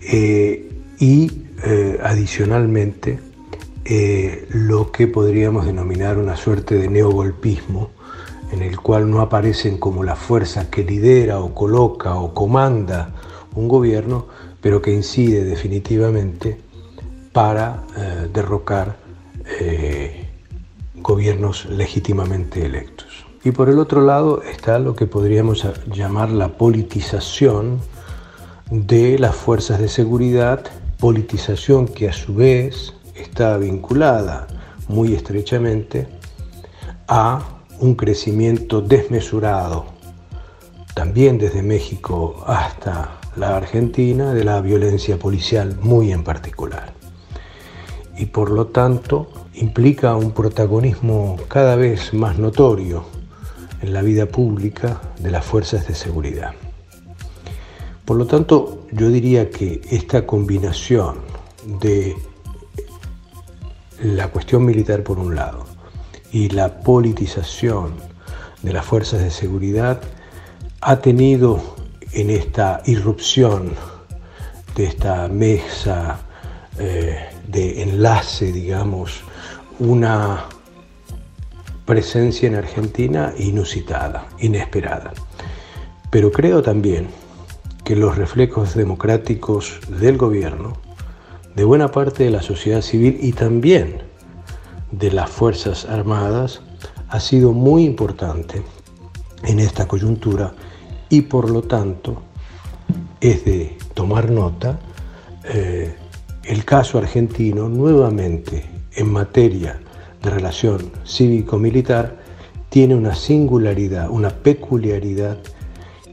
[0.01, 1.31] eh, y
[1.65, 3.19] eh, adicionalmente
[3.85, 7.91] eh, lo que podríamos denominar una suerte de neogolpismo
[8.53, 13.13] en el cual no aparecen como la fuerza que lidera o coloca o comanda
[13.57, 14.27] un gobierno,
[14.61, 16.59] pero que incide definitivamente
[17.33, 17.83] para
[18.33, 19.04] derrocar
[20.95, 23.27] gobiernos legítimamente electos.
[23.45, 27.79] Y por el otro lado está lo que podríamos llamar la politización
[28.71, 30.65] de las fuerzas de seguridad,
[30.99, 34.47] politización que a su vez está vinculada
[34.89, 36.09] muy estrechamente
[37.07, 37.43] a
[37.81, 39.85] un crecimiento desmesurado,
[40.95, 46.94] también desde México hasta la Argentina, de la violencia policial muy en particular.
[48.17, 53.05] Y por lo tanto implica un protagonismo cada vez más notorio
[53.83, 56.53] en la vida pública de las fuerzas de seguridad.
[58.05, 61.17] Por lo tanto, yo diría que esta combinación
[61.81, 62.15] de
[64.03, 65.65] la cuestión militar por un lado
[66.33, 67.95] y la politización
[68.63, 70.01] de las fuerzas de seguridad
[70.81, 71.77] ha tenido
[72.13, 73.73] en esta irrupción
[74.75, 76.21] de esta mesa
[76.79, 79.23] eh, de enlace, digamos,
[79.79, 80.45] una
[81.85, 85.13] presencia en Argentina inusitada, inesperada.
[86.11, 87.09] Pero creo también
[87.85, 90.75] que los reflejos democráticos del gobierno,
[91.55, 94.03] de buena parte de la sociedad civil y también
[94.91, 96.63] de las Fuerzas Armadas,
[97.09, 98.63] ha sido muy importante
[99.43, 100.55] en esta coyuntura
[101.11, 102.23] y por lo tanto
[103.21, 104.79] es de tomar nota
[105.45, 105.95] eh,
[106.47, 108.65] el caso argentino nuevamente
[108.97, 109.81] en materia
[110.23, 112.17] de relación cívico-militar
[112.69, 115.39] tiene una singularidad, una peculiaridad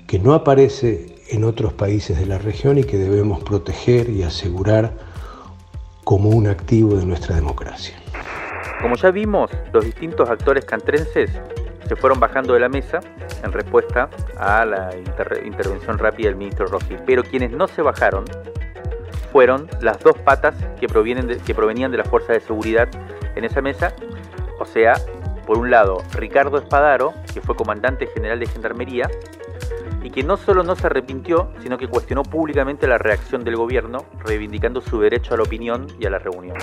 [0.07, 4.93] que no aparece en otros países de la región y que debemos proteger y asegurar
[6.03, 7.95] como un activo de nuestra democracia.
[8.81, 11.29] Como ya vimos, los distintos actores cantrenses
[11.87, 12.99] se fueron bajando de la mesa
[13.43, 14.91] en respuesta a la
[15.45, 18.25] intervención rápida del ministro Rossi, pero quienes no se bajaron
[19.31, 22.89] fueron las dos patas que, provienen que provenían de las fuerzas de seguridad
[23.35, 23.93] en esa mesa,
[24.59, 24.93] o sea,
[25.45, 29.09] por un lado, Ricardo Espadaro, que fue comandante general de Gendarmería,
[30.03, 34.05] y que no solo no se arrepintió, sino que cuestionó públicamente la reacción del gobierno,
[34.23, 36.57] reivindicando su derecho a la opinión y a la reunión.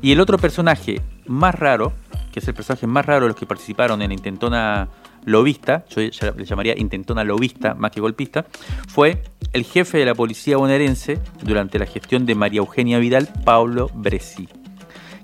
[0.00, 1.92] Y el otro personaje más raro,
[2.32, 4.88] que es el personaje más raro de los que participaron en la intentona
[5.24, 8.46] lobista, yo le llamaría intentona lobista más que golpista,
[8.88, 13.90] fue el jefe de la policía bonaerense durante la gestión de María Eugenia Vidal, Pablo
[13.94, 14.48] Bresi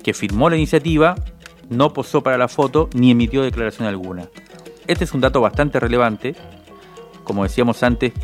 [0.08, 1.16] que firmó la iniciativa,
[1.68, 4.28] no posó para la foto ni emitió declaración alguna.
[4.86, 6.34] Este es un dato bastante relevante.
[7.24, 8.14] Como decíamos antes,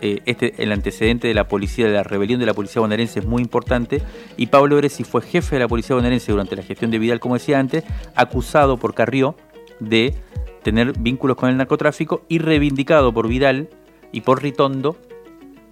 [0.00, 3.26] eh, este, el antecedente de la policía, de la rebelión de la policía bonaerense es
[3.26, 4.02] muy importante.
[4.36, 7.34] Y Pablo Bresi fue jefe de la policía bonaerense durante la gestión de Vidal, como
[7.34, 7.84] decía antes,
[8.16, 9.36] acusado por Carrió
[9.78, 10.14] de
[10.62, 13.68] tener vínculos con el narcotráfico y reivindicado por Vidal
[14.12, 14.96] y por Ritondo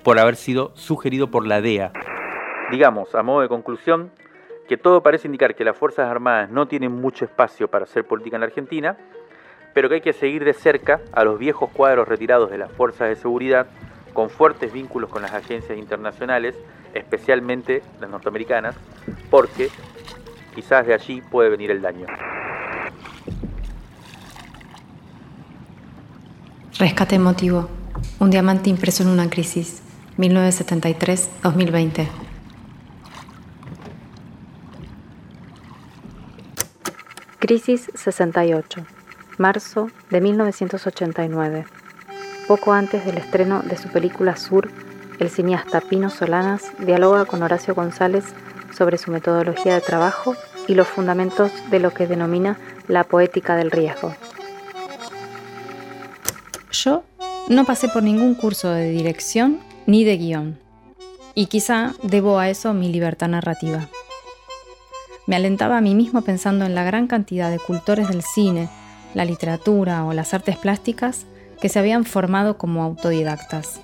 [0.02, 1.92] por haber sido sugerido por la DEA.
[2.70, 4.10] Digamos, a modo de conclusión,
[4.68, 8.36] que todo parece indicar que las Fuerzas Armadas no tienen mucho espacio para hacer política
[8.36, 8.96] en la Argentina,
[9.74, 13.08] pero que hay que seguir de cerca a los viejos cuadros retirados de las fuerzas
[13.08, 13.66] de seguridad
[14.12, 16.56] con fuertes vínculos con las agencias internacionales,
[16.94, 18.76] especialmente las norteamericanas,
[19.30, 19.68] porque
[20.54, 22.06] quizás de allí puede venir el daño.
[26.80, 27.68] Rescate emotivo.
[28.20, 29.82] Un diamante impreso en una crisis.
[30.16, 32.08] 1973-2020.
[37.38, 38.86] Crisis 68,
[39.36, 41.66] marzo de 1989.
[42.48, 44.70] Poco antes del estreno de su película Sur,
[45.18, 48.24] el cineasta Pino Solanas dialoga con Horacio González
[48.74, 50.34] sobre su metodología de trabajo
[50.66, 52.56] y los fundamentos de lo que denomina
[52.88, 54.14] la poética del riesgo.
[56.72, 57.02] Yo
[57.48, 60.58] no pasé por ningún curso de dirección ni de guion,
[61.34, 63.88] y quizá debo a eso mi libertad narrativa.
[65.26, 68.68] Me alentaba a mí mismo pensando en la gran cantidad de cultores del cine,
[69.14, 71.26] la literatura o las artes plásticas
[71.60, 73.80] que se habían formado como autodidactas.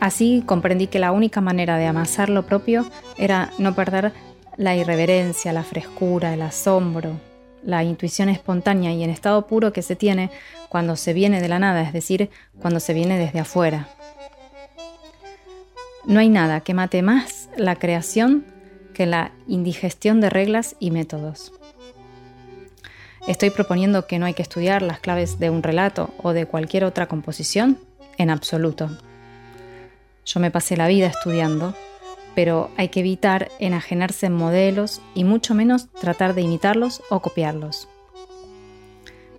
[0.00, 2.84] Así comprendí que la única manera de amasar lo propio
[3.16, 4.12] era no perder
[4.56, 7.20] la irreverencia, la frescura, el asombro,
[7.64, 10.30] la intuición espontánea y en estado puro que se tiene
[10.68, 13.88] cuando se viene de la nada, es decir, cuando se viene desde afuera.
[16.04, 18.44] No hay nada que mate más la creación
[18.92, 21.52] que la indigestión de reglas y métodos.
[23.26, 26.84] ¿Estoy proponiendo que no hay que estudiar las claves de un relato o de cualquier
[26.84, 27.78] otra composición?
[28.18, 28.90] En absoluto.
[30.24, 31.74] Yo me pasé la vida estudiando,
[32.34, 37.88] pero hay que evitar enajenarse en modelos y mucho menos tratar de imitarlos o copiarlos.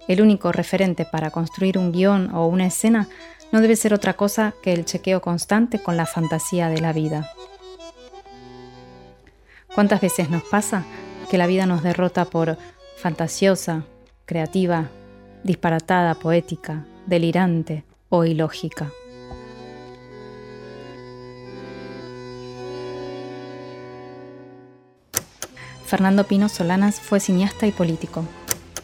[0.07, 3.07] El único referente para construir un guion o una escena
[3.51, 7.31] no debe ser otra cosa que el chequeo constante con la fantasía de la vida.
[9.73, 10.83] ¿Cuántas veces nos pasa
[11.29, 12.57] que la vida nos derrota por
[12.97, 13.85] fantasiosa,
[14.25, 14.89] creativa,
[15.43, 18.91] disparatada, poética, delirante o ilógica?
[25.85, 28.25] Fernando Pino Solanas fue cineasta y político.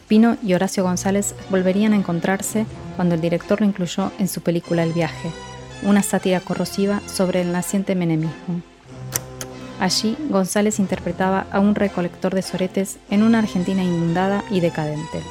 [0.08, 4.82] Pino y Horacio González volverían a encontrarse cuando el director lo incluyó en su película
[4.82, 5.30] El viaje,
[5.82, 8.62] una sátira corrosiva sobre el naciente menemismo.
[9.78, 15.22] Allí, González interpretaba a un recolector de soretes en una Argentina inundada y decadente.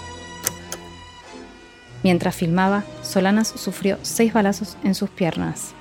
[2.01, 5.73] Mientras filmaba, Solanas sufrió seis balazos en sus piernas.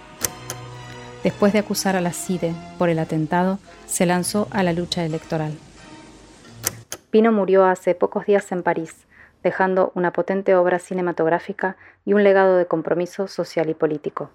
[1.23, 5.57] Después de acusar a la CIDE por el atentado, se lanzó a la lucha electoral.
[7.11, 8.95] Pino murió hace pocos días en París,
[9.43, 14.31] dejando una potente obra cinematográfica y un legado de compromiso social y político.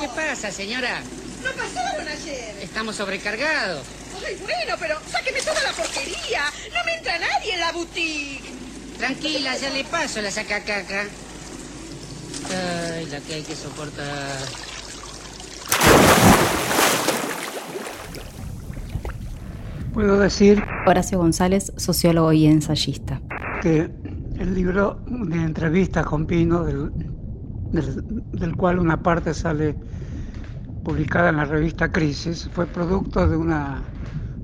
[0.00, 1.00] ¿Qué pasa, señora?
[1.42, 2.56] No pasaron ayer.
[2.60, 3.86] Estamos sobrecargados.
[4.26, 6.42] Ay, bueno, pero sáqueme toda la porquería.
[6.74, 8.52] No me entra nadie en la boutique.
[8.98, 11.04] Tranquila, ya le paso la sacacaca.
[12.94, 14.71] Ay, la que hay que soportar.
[19.92, 23.20] Puedo decir Horacio González, sociólogo y ensayista.
[23.60, 23.90] que
[24.38, 26.92] el libro de entrevistas con Pino, del,
[27.70, 29.76] del- del cual una parte sale
[30.82, 33.82] publicada en la revista Crisis, fue producto de, una,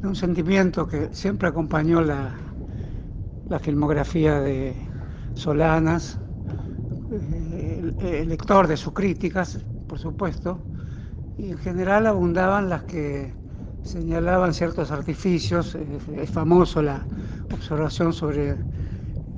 [0.01, 2.37] de un sentimiento que siempre acompañó la,
[3.49, 4.77] la filmografía de
[5.35, 6.19] Solanas,
[7.11, 9.59] eh, el, el lector de sus críticas,
[9.89, 10.61] por supuesto,
[11.37, 13.35] y en general abundaban las que
[13.83, 15.75] señalaban ciertos artificios.
[15.75, 17.09] Es, es famoso la
[17.51, 18.61] observación sobre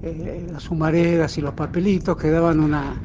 [0.03, 3.03] eh, las humaredas y los papelitos que daban una,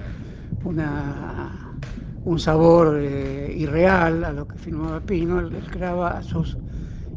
[0.63, 1.79] una-
[2.23, 5.39] un sabor eh, irreal a lo que filmaba Pino.
[5.39, 6.57] Él, creaba sus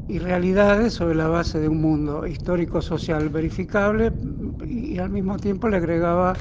[0.09, 4.15] irrealidades sobre la base de un mundo histórico-social verificable
[4.67, 6.35] y, al mismo tiempo le agregaba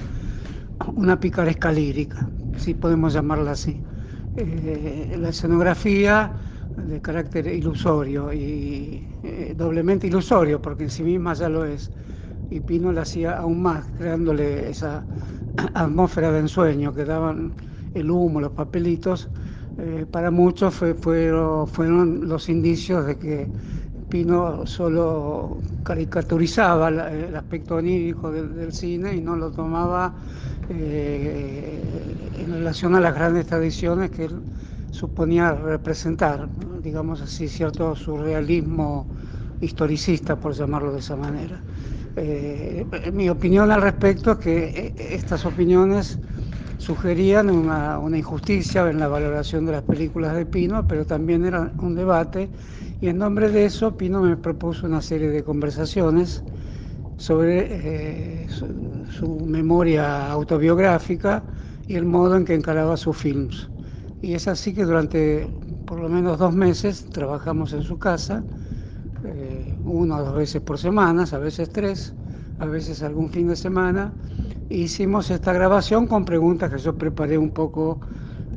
[0.96, 3.82] una picaresca lírica, si podemos llamarla así.
[4.36, 6.36] Eh, la escenografía
[6.78, 11.92] de carácter ilusorio y eh, doblemente ilusorio, porque en sí misma ya lo es.
[12.50, 15.08] Y Pino la hacía aún más, creándole esa
[15.74, 17.56] atmósfera de ensueño que daban
[17.94, 19.32] el humo, los papelitos.
[19.78, 23.52] Eh, para muchos fue- fueron, fueron los indicios de que
[24.10, 30.16] Pino solo caricaturizaba el aspecto onírico del, del cine y no lo tomaba
[30.70, 34.46] eh, en relación a las grandes tradiciones que él
[34.90, 36.50] suponía representar,
[36.82, 39.10] digamos así, cierto surrealismo
[39.60, 41.64] historicista, por llamarlo de esa manera.
[42.16, 46.20] Eh, mi opinión al respecto es que eh, estas opiniones
[46.78, 51.74] sugerían una, una injusticia en la valoración de las películas de Pino, pero también era
[51.80, 52.52] un debate
[53.00, 56.44] y en nombre de eso Pino me propuso una serie de conversaciones
[57.18, 61.46] sobre eh, su, su memoria autobiográfica
[61.88, 63.70] y el modo en que encaraba sus films.
[64.22, 65.54] Y es así que durante
[65.86, 68.46] por lo menos dos meses trabajamos en su casa,
[69.24, 72.16] eh, una o dos veces por semana, a veces tres,
[72.60, 74.16] a veces algún fin de semana.
[74.70, 78.02] hicimos esta grabación con preguntas que yo preparé un poco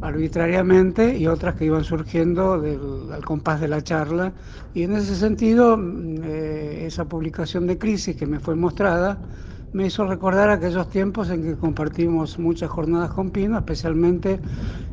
[0.00, 4.34] arbitrariamente y otras que iban surgiendo del- al compás de la charla.
[4.74, 9.22] Y en ese sentido, mm, eh, esa publicación de Crisis que me fue mostrada
[9.72, 14.40] me hizo recordar aquellos tiempos en que compartimos muchas jornadas con Pino, especialmente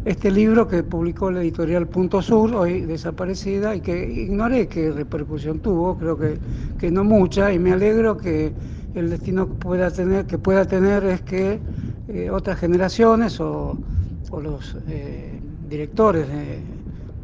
[0.06, 5.60] este libro que publicó la editorial Punto Sur, hoy desaparecida, y que ignoré qué repercusión
[5.60, 6.38] tuvo, creo que,
[6.78, 8.54] que no mucha, y me alegro que
[8.94, 11.60] el destino pueda tener, que pueda tener es que
[12.08, 13.78] eh, otras generaciones o,
[14.32, 16.28] los eh, directores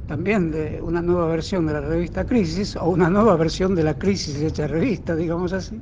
[0.08, 3.98] también de una nueva versión de la revista Crisis o una nueva versión de la
[3.98, 5.80] Crisis hecha revista, digamos así,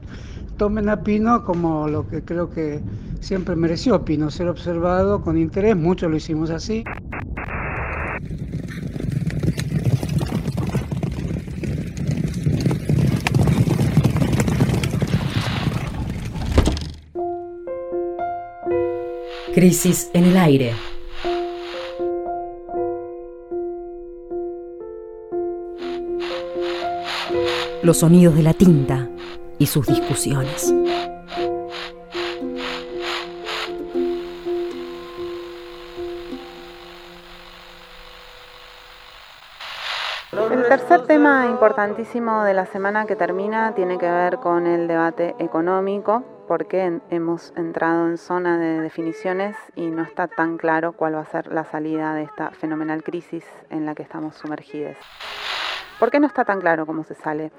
[0.61, 2.81] tomen a Pino como lo que creo que
[3.19, 6.83] siempre mereció Pino, ser observado con interés, muchos lo hicimos así.
[19.55, 20.73] Crisis en el aire.
[27.81, 29.10] Los sonidos de la tinta
[29.61, 30.73] y sus discusiones.
[40.31, 45.35] El tercer tema importantísimo de la semana que termina tiene que ver con el debate
[45.37, 51.21] económico, porque hemos entrado en zona de definiciones y no está tan claro cuál va
[51.21, 54.97] a ser la salida de esta fenomenal crisis en la que estamos sumergidos.
[55.99, 57.51] ¿Por qué no está tan claro cómo se sale?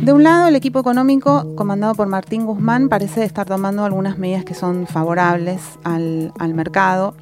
[0.00, 4.44] De un lado, el equipo económico, comandado por Martín Guzmán, parece estar tomando algunas medidas
[4.44, 7.14] que son favorables al, al mercado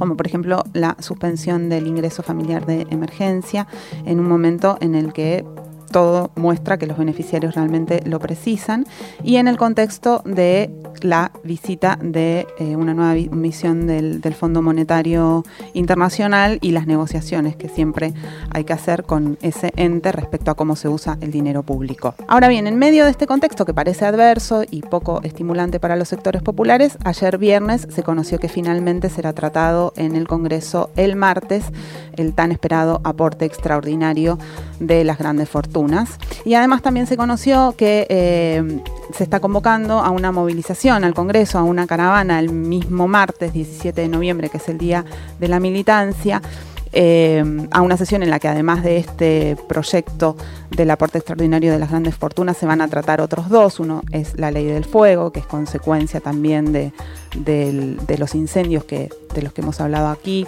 [0.00, 3.66] como por ejemplo la suspensión del ingreso familiar de emergencia
[4.06, 5.44] en un momento en el que
[5.90, 8.86] todo muestra que los beneficiarios realmente lo precisan
[9.22, 10.70] y en el contexto de
[11.02, 15.42] la visita de eh, una nueva misión del, Fondo Monetario
[15.74, 18.14] Internacional y las negociaciones que siempre
[18.50, 22.14] hay que hacer con ese ente respecto a cómo se usa el dinero público.
[22.28, 26.08] Ahora bien, en medio de este contexto que parece adverso y poco estimulante para los
[26.08, 31.64] sectores populares, ayer viernes se conoció que finalmente será tratado en el Congreso el martes
[32.16, 34.38] el tan esperado aporte extraordinario
[34.78, 35.79] de las grandes fortunas.
[36.44, 38.82] Y además también se conoció que eh,
[39.16, 44.00] se está convocando a una movilización al Congreso, a una caravana el mismo martes 17
[44.00, 45.04] de noviembre, que es el Día
[45.38, 46.42] de la Militancia.
[46.92, 50.36] Eh, a una sesión en la que además de este proyecto
[50.70, 53.78] del aporte extraordinario de las grandes fortunas se van a tratar otros dos.
[53.78, 56.92] Uno es la ley del fuego, que es consecuencia también de,
[57.36, 60.46] de los incendios que, de los que hemos hablado aquí.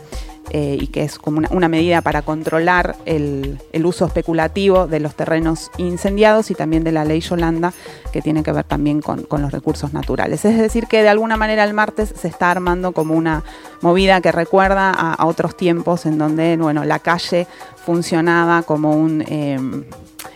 [0.54, 5.70] Eh, y que es como una, medida para controlar el, uso especulativo de los terrenos
[5.78, 7.72] incendiados y también de la ley Yolanda,
[8.12, 10.44] que tiene que ver también con, los recursos naturales.
[10.44, 13.44] Es decir, que de alguna manera el martes se está armando como una
[13.80, 17.46] movida que recuerda a, otros tiempos en donde bueno, la calle
[17.84, 19.58] funcionaba como un eh,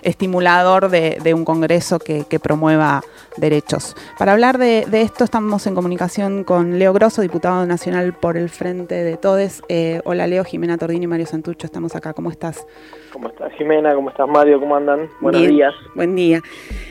[0.02, 3.02] estimulador de, un Congreso que, promueva
[3.36, 3.96] derechos.
[4.18, 8.94] Para hablar de, esto estamos en comunicación con Leo Grosso, diputado nacional por el Frente
[8.94, 9.62] de Todes.
[9.68, 12.12] Eh, hola Leo, Jimena Tordini y Mario Santucho, estamos acá.
[12.12, 12.66] ¿Cómo estás?
[13.12, 13.94] ¿Cómo estás Jimena?
[13.94, 14.60] ¿Cómo estás Mario?
[14.60, 15.08] ¿Cómo andan?
[15.20, 15.74] Buenos días.
[15.94, 16.40] Buen día.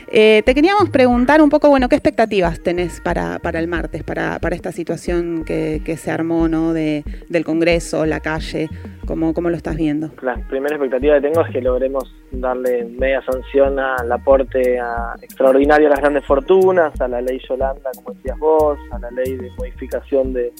[0.08, 4.38] Eh, te queríamos preguntar un poco, bueno, ¿qué expectativas tenés para, para el martes, para,
[4.38, 6.72] para esta situación que, se armó, ¿no?
[6.72, 8.68] De, del Congreso, la calle,
[9.06, 10.10] ¿cómo, ¿cómo lo estás viendo?
[10.20, 14.78] La primera expectativa que tengo es que logremos darle media sanción al aporte
[15.22, 19.36] extraordinario a las grandes fortunas, a la ley Yolanda, como decías vos, a la ley
[19.36, 20.52] de modificación de,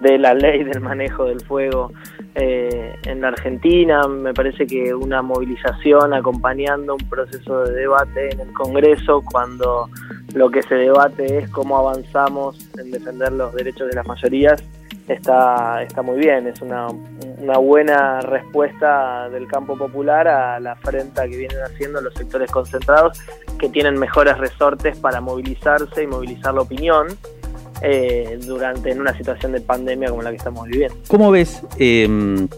[0.00, 1.92] de la ley del manejo del fuego
[2.34, 4.06] eh, en la Argentina.
[4.08, 9.88] Me parece que una movilización acompañando un proceso de debate en el Congreso cuando
[10.34, 14.64] lo que se debate es cómo avanzamos en defender los derechos de las mayorías
[15.12, 16.46] está, está muy bien.
[16.46, 16.88] Es una,
[17.38, 23.20] una buena respuesta del campo popular a la afrenta que vienen haciendo los sectores concentrados
[23.58, 27.08] que tienen mejores resortes para movilizarse y movilizar la opinión
[27.82, 30.96] eh, durante en una situación de pandemia como la que estamos viviendo.
[31.08, 32.48] ¿Cómo ves em,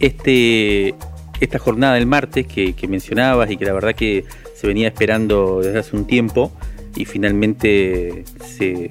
[0.00, 0.94] este
[1.40, 4.24] esta jornada del martes que, mencionabas y que la verdad que
[4.54, 6.50] se venía esperando desde hace un tiempo
[6.94, 8.88] y finalmente se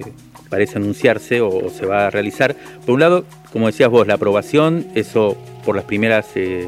[0.56, 2.56] parece anunciarse o, se va a realizar?
[2.86, 5.36] Por un lado, como decías vos, la aprobación, eso
[5.66, 6.66] por las primeras eh,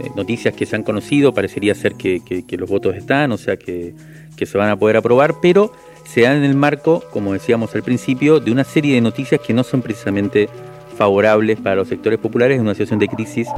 [0.00, 3.94] eh, noticias que se han conocido, parecería ser que, los votos están, o sea que,
[4.36, 5.72] que se van a poder aprobar, pero
[6.04, 9.54] se dan en el marco, como decíamos al principio, de una serie de noticias que
[9.54, 10.50] no son precisamente
[10.98, 13.48] favorables para los sectores populares en una situación de crisis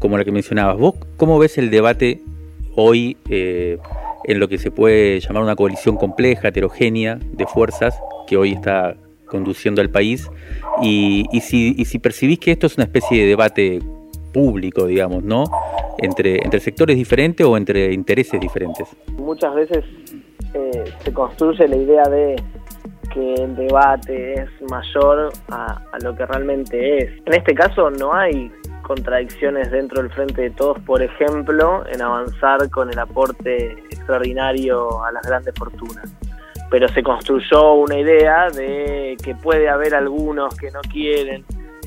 [0.00, 0.78] como la que mencionabas.
[0.78, 2.22] ¿Vos cómo ves el debate
[2.76, 3.78] hoy eh,
[4.24, 8.96] en lo que se puede llamar una coalición compleja, heterogénea de fuerzas que hoy está
[9.26, 10.30] conduciendo al país?
[10.82, 13.80] Y, si, y si percibís que esto es una especie de debate
[14.32, 15.44] público, digamos, ¿no?
[15.98, 18.86] Entre, entre sectores diferentes o entre intereses diferentes.
[19.16, 19.84] Muchas veces
[20.52, 22.36] eh, se construye la idea de
[23.14, 27.10] que el debate es mayor a, a, lo que realmente es.
[27.24, 28.50] En este caso no hay
[28.86, 35.12] contradicciones dentro del Frente de Todos, por ejemplo, en avanzar con el aporte extraordinario a
[35.12, 36.14] las grandes fortunas.
[36.70, 41.44] Pero se construyó una idea de que puede haber algunos que no quieren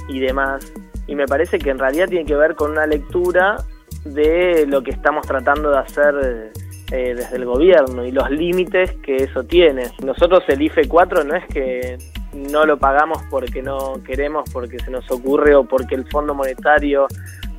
[0.08, 0.72] y demás.
[1.08, 3.58] Y me parece que en realidad tiene que ver con una lectura
[4.06, 6.52] de lo que estamos tratando de hacer
[6.92, 9.84] eh, desde el gobierno y los límites que eso tiene.
[10.04, 11.98] Nosotros el IFE 4 no es que
[12.34, 17.08] no lo pagamos porque no queremos, porque se nos ocurre o porque el Fondo Monetario,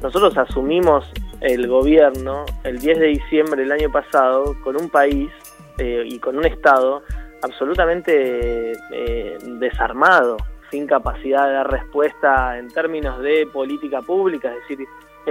[0.02, 1.10] nosotros asumimos
[1.40, 5.30] el gobierno el 10 de diciembre del año pasado con un país
[5.78, 7.02] eh, y con un Estado
[7.42, 10.36] absolutamente eh, desarmado,
[10.70, 14.86] sin capacidad de dar respuesta en términos de política pública, es decir,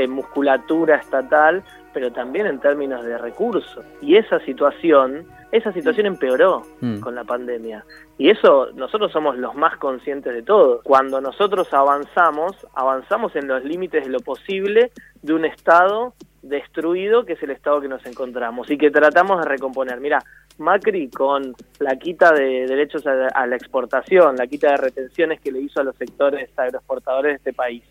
[0.08, 1.64] musculatura estatal,
[1.94, 3.84] pero también en términos de recursos.
[4.02, 7.00] Y esa situación, esa situación empeoró Mm.
[7.00, 7.84] con la pandemia.
[8.18, 10.82] Y eso nosotros somos los más conscientes de todo.
[10.84, 14.92] Cuando nosotros avanzamos, avanzamos en los límites de lo posible
[15.22, 19.46] de un Estado destruido que es el Estado que nos encontramos y que tratamos de
[19.50, 20.00] recomponer.
[20.00, 20.20] Mira,
[20.58, 25.52] Macri con la quita de derechos a, a la exportación, la quita de retenciones que
[25.52, 27.84] le hizo a los sectores agroexportadores de este país,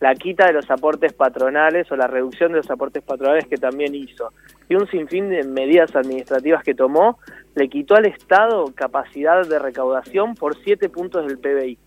[0.00, 3.94] la quita de los aportes patronales o la reducción de los aportes patronales que también
[3.94, 4.32] hizo,
[4.68, 7.18] y un sinfín de medidas administrativas que tomó,
[7.54, 11.78] le quitó al Estado capacidad de recaudación por siete puntos del PBI.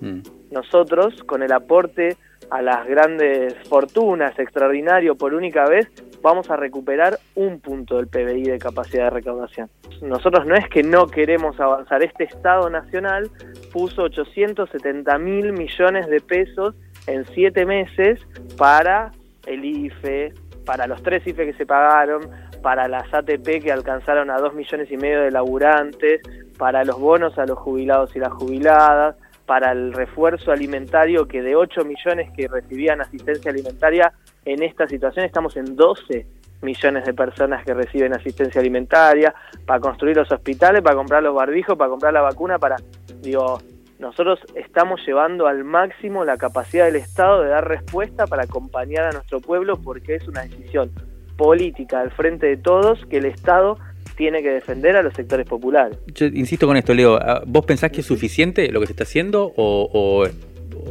[0.00, 0.20] Mm.
[0.50, 2.16] Nosotros, con el aporte
[2.50, 5.88] a las grandes fortunas extraordinario por única vez,
[6.20, 9.70] vamos a recuperar un punto del PBI de capacidad de recaudación.
[10.02, 13.30] Nosotros no es que no queremos avanzar, este Estado Nacional
[13.72, 16.74] puso 870 mil millones de pesos
[17.06, 18.20] en siete meses
[18.56, 19.12] para
[19.46, 20.32] el IFE,
[20.64, 22.22] para los tres IFE que se pagaron,
[22.62, 26.22] para las ATP que alcanzaron a dos millones y medio de laburantes,
[26.56, 31.56] para los bonos a los jubilados y las jubiladas, para el refuerzo alimentario que de
[31.56, 34.12] 8 millones que recibían asistencia alimentaria,
[34.44, 36.26] en esta situación estamos en 12
[36.62, 39.34] millones de personas que reciben asistencia alimentaria,
[39.66, 42.76] para construir los hospitales, para comprar los barbijos, para comprar la vacuna, para,
[43.20, 43.58] digo,
[44.02, 49.12] nosotros estamos llevando al máximo la capacidad del Estado de dar respuesta para acompañar a
[49.12, 50.90] nuestro pueblo porque es una decisión
[51.36, 53.78] política al frente de todos que el Estado
[54.16, 55.96] tiene que defender a los sectores populares.
[56.14, 57.16] Yo insisto con esto, Leo.
[57.16, 60.24] ah, ¿Vos pensás que es suficiente lo que se está haciendo o, o-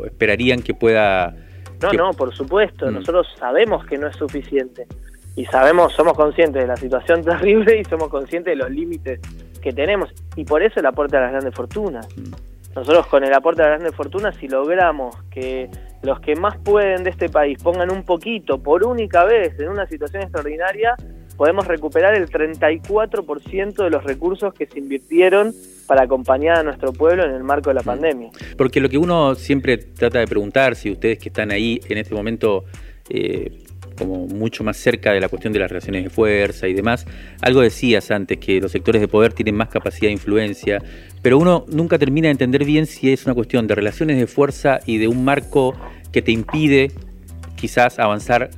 [0.02, 1.36] o esperarían que pueda...
[1.82, 2.88] No, que- no, por supuesto.
[2.88, 2.94] Mm.
[2.96, 4.88] Nosotros sabemos que no es suficiente.
[5.36, 9.20] Y sabemos, somos conscientes de la situación terrible y somos conscientes de los límites
[9.62, 10.10] que tenemos.
[10.36, 12.08] Y por eso el aporte a las grandes fortunas.
[12.18, 12.34] Mm.
[12.76, 15.70] Nosotros con el aporte a las grandes fortunas, si logramos que
[16.04, 19.86] los que más pueden de este país pongan un poquito por única vez en una
[19.86, 20.96] situación extraordinaria,
[21.36, 25.54] podemos recuperar el 34% de los recursos que se invirtieron
[25.88, 28.30] para acompañar a nuestro pueblo en el marco de la pandemia.
[28.58, 32.16] Porque lo que uno siempre trata de preguntar, si ustedes que están ahí en este
[32.16, 32.64] momento
[33.10, 33.64] eh,
[33.98, 37.06] como mucho más cerca de la cuestión de las relaciones de fuerza y demás,
[37.42, 40.82] algo decías antes, que los sectores de poder tienen más capacidad de influencia,
[41.22, 44.80] pero uno nunca termina de entender bien si es una cuestión de relaciones de fuerza
[44.86, 45.76] y de un marco
[46.12, 46.92] que te impide
[47.56, 48.50] quizás avanzar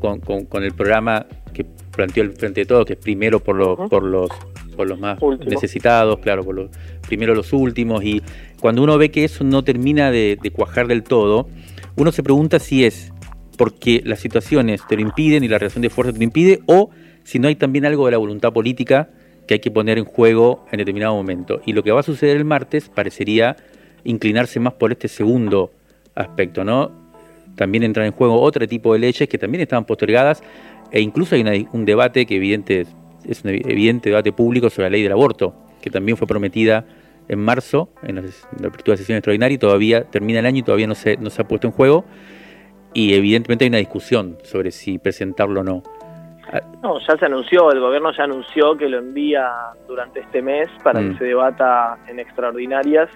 [0.00, 3.56] con, con- con el programa que planteó el Frente de Todos, que es primero por,
[3.56, 4.30] los por, los,
[4.76, 6.70] por los más necesitados, claro, por los,
[7.06, 8.22] primero los últimos, y
[8.60, 11.48] cuando uno ve que eso no termina de, de cuajar del todo,
[11.96, 13.12] uno se pregunta si es
[13.60, 16.88] porque las situaciones te lo impiden y la relación de fuerza te lo impide, o
[17.24, 19.10] si no hay también algo de la voluntad política
[19.46, 21.60] que hay que poner en juego en determinado momento.
[21.66, 23.56] Y lo que va a suceder el martes parecería
[24.04, 25.72] inclinarse más por este segundo
[26.14, 26.90] aspecto, ¿no?
[27.54, 30.42] También entran en juego otro tipo de leyes que también estaban postergadas
[30.90, 32.86] e incluso hay una- un debate que evidente,
[33.28, 36.86] es un evidente debate público sobre la ley del aborto, que también fue prometida
[37.28, 40.60] en marzo, en la, en la apertura de sesión extraordinaria, y todavía termina el año
[40.60, 42.06] y todavía no se, no se ha puesto en juego.
[42.92, 45.82] Y evidentemente hay una discusión sobre si presentarlo o no.
[46.82, 49.48] No, ya se anunció, el gobierno ya anunció que lo envía
[49.86, 51.12] durante este mes para Mm.
[51.12, 53.08] que se debata en extraordinarias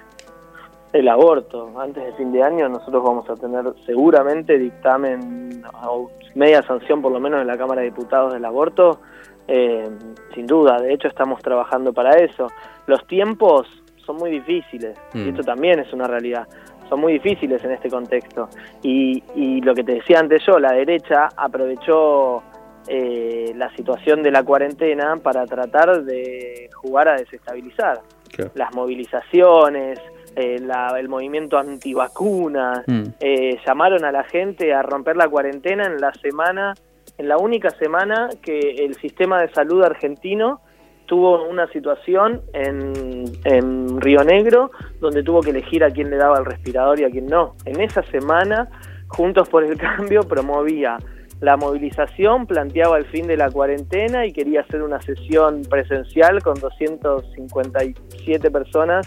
[0.93, 1.73] el aborto.
[1.81, 7.11] Antes de fin de año nosotros vamos a tener seguramente dictamen o media sanción por
[7.11, 9.01] lo menos en la Cámara de Diputados del aborto,
[9.49, 9.89] eh,
[10.35, 12.47] sin duda, de hecho estamos trabajando para eso.
[12.87, 13.67] Los tiempos
[14.07, 15.19] son muy difíciles Mm.
[15.19, 16.47] y esto también es una realidad.
[16.89, 18.49] Son muy difíciles en este contexto.
[18.83, 22.43] Y, y lo que te decía antes yo, la derecha aprovechó
[22.87, 28.51] eh, la situación de la cuarentena para tratar de jugar a desestabilizar Claro.
[28.57, 29.99] las movilizaciones,
[30.37, 33.03] eh, la- el movimiento antivacunas, Mm.
[33.21, 36.75] eh, llamaron a la gente a romper la cuarentena en la semana,
[37.17, 40.61] en la única semana que el sistema de salud argentino
[41.07, 46.39] tuvo una situación en, en Río Negro donde tuvo que elegir a quién le daba
[46.39, 47.55] el respirador y a quién no.
[47.65, 48.69] En esa semana,
[49.09, 50.99] Juntos por el Cambio promovía
[51.41, 56.55] la movilización, planteaba el fin de la cuarentena y quería hacer una sesión presencial con
[56.55, 59.07] 257 personas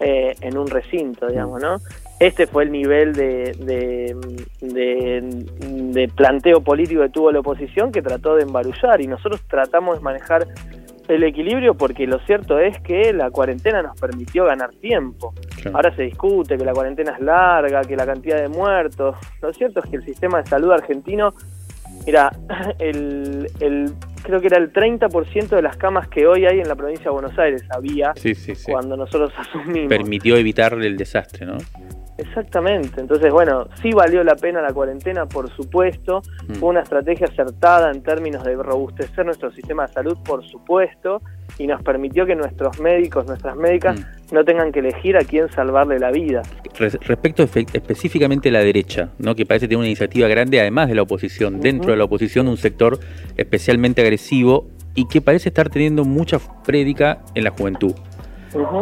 [0.00, 1.76] eh, en un recinto, digamos, ¿no?
[2.18, 4.16] Este fue el nivel de, de,
[4.60, 5.20] de,
[5.92, 10.02] de, planteo político que tuvo la oposición que trató de embarullar y nosotros tratamos de
[10.02, 10.46] manejar
[11.08, 15.34] el equilibrio porque lo cierto es que la cuarentena nos permitió ganar tiempo.
[15.72, 19.16] Ahora se discute que la cuarentena es larga, que la cantidad de muertos.
[19.42, 21.34] Lo cierto es que el sistema de salud argentino,
[22.06, 22.30] mira,
[22.78, 23.92] el, el
[24.22, 27.10] creo que era el 30% de las camas que hoy hay en la provincia de
[27.10, 28.12] Buenos Aires había
[28.66, 29.88] cuando nosotros asumimos.
[29.88, 31.58] Permitió evitar el desastre, ¿no?
[32.16, 36.54] Exactamente, entonces bueno, sí valió la pena la cuarentena, por supuesto, mm.
[36.54, 41.22] fue una estrategia acertada en términos de robustecer nuestro sistema de salud, por supuesto,
[41.58, 44.34] y nos permitió que nuestros médicos, nuestras médicas, mm.
[44.34, 46.42] no tengan que elegir a quién salvarle la vida.
[46.78, 49.34] Respecto específicamente a la derecha, ¿no?
[49.34, 52.56] que parece tener una iniciativa grande, además de la oposición, dentro de la oposición un
[52.56, 52.98] sector
[53.36, 57.94] especialmente agresivo y que parece estar teniendo mucha prédica en la juventud.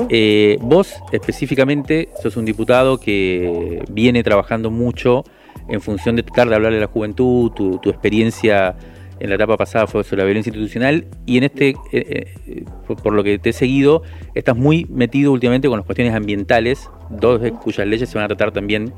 [0.09, 5.25] Eh, vos específicamente sos un diputado que viene trabajando mucho
[5.69, 8.77] en función de tratar de hablarle a la juventud, tu, experiencia
[9.21, 13.13] en la etapa pasada fue sobre la violencia institucional y en este, eh, eh, por,
[13.13, 14.03] lo que te he seguido,
[14.35, 18.29] estás muy metido últimamente con las cuestiones ambientales, dos de cuyas leyes se van a
[18.29, 18.93] tratar también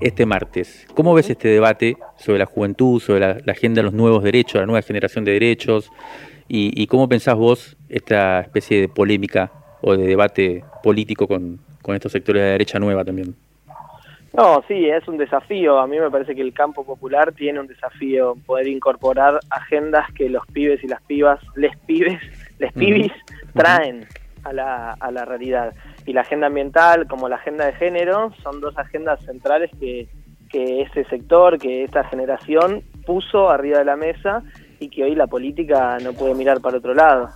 [0.00, 0.86] este martes.
[0.94, 4.66] ¿Cómo ves este debate sobre la juventud, sobre la, agenda de los nuevos derechos, la
[4.66, 5.90] nueva generación de derechos?
[6.48, 11.58] Y, y, cómo pensás vos esta especie de polémica o de debate político con,
[11.88, 13.34] estos sectores de la derecha nueva también.
[14.32, 15.80] No, sí, es un desafío.
[15.80, 20.28] A mí me parece que el campo popular tiene un desafío poder incorporar agendas que
[20.28, 22.20] los pibes y las pibas, les pibes,
[22.60, 23.10] les pibis,
[23.54, 24.06] traen
[24.44, 25.74] a la, a la realidad.
[26.06, 30.06] Y la agenda ambiental como la agenda de género son dos agendas centrales que,
[30.48, 34.44] que ese sector, que esta generación puso arriba de la mesa
[34.80, 37.28] y que hoy la política no puede mirar para otro lado.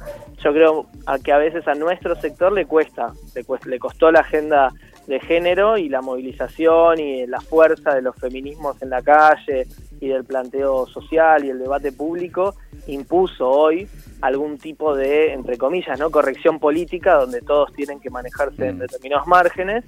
[0.42, 4.20] Yo creo a que a veces a nuestro sector le cuesta, le, le costó la
[4.20, 4.72] agenda
[5.06, 9.66] de género y la movilización y la fuerza de los feminismos en la calle
[10.00, 12.54] y del planteo social y el debate público
[12.86, 13.86] impuso hoy
[14.22, 18.80] algún tipo de, entre comillas, no corrección política donde todos tienen que manejarse en mm.
[18.80, 19.84] determinados márgenes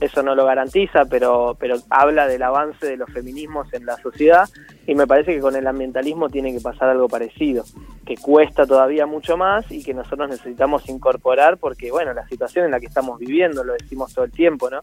[0.00, 4.48] eso no lo garantiza, pero, pero habla del avance de los feminismos en la sociedad
[4.86, 7.64] y me parece que con el ambientalismo tiene que pasar algo parecido,
[8.06, 12.70] que cuesta todavía mucho más y que nosotros necesitamos incorporar porque, bueno, la situación en
[12.70, 14.80] la que estamos viviendo, lo decimos todo el tiempo, ¿no?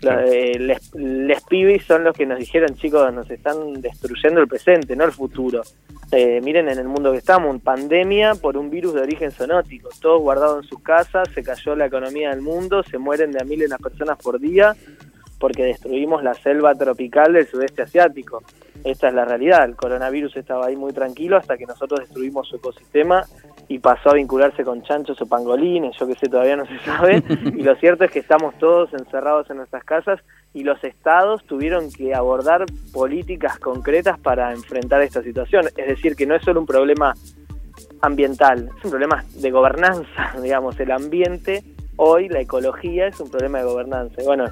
[0.00, 4.94] Eh, les, les, pibis son los que nos dijeron, chicos, nos están destruyendo el presente,
[4.94, 5.62] no el futuro.
[6.10, 10.22] Eh, miren en el mundo que estamos, pandemia por un virus de origen zoonótico, todos
[10.22, 13.68] guardados en sus casas, se cayó la economía del mundo, se mueren de a miles
[13.68, 14.47] de personas por día
[15.38, 18.42] porque destruimos la selva tropical del sudeste asiático.
[18.84, 22.56] Esta es la realidad, el coronavirus estaba ahí muy tranquilo hasta que nosotros destruimos su
[22.56, 23.24] ecosistema
[23.66, 27.22] y pasó a vincularse con chanchos o pangolines, yo que sé, todavía no se sabe,
[27.56, 30.20] y lo cierto es que estamos todos encerrados en nuestras casas
[30.54, 35.66] y los estados tuvieron que abordar políticas concretas para enfrentar esta situación.
[35.76, 37.14] Es decir, que no es solo un problema
[38.00, 41.62] ambiental, es un problema de gobernanza, digamos, el ambiente,
[41.98, 44.22] hoy la ecología es un problema de gobernanza.
[44.22, 44.46] Y bueno,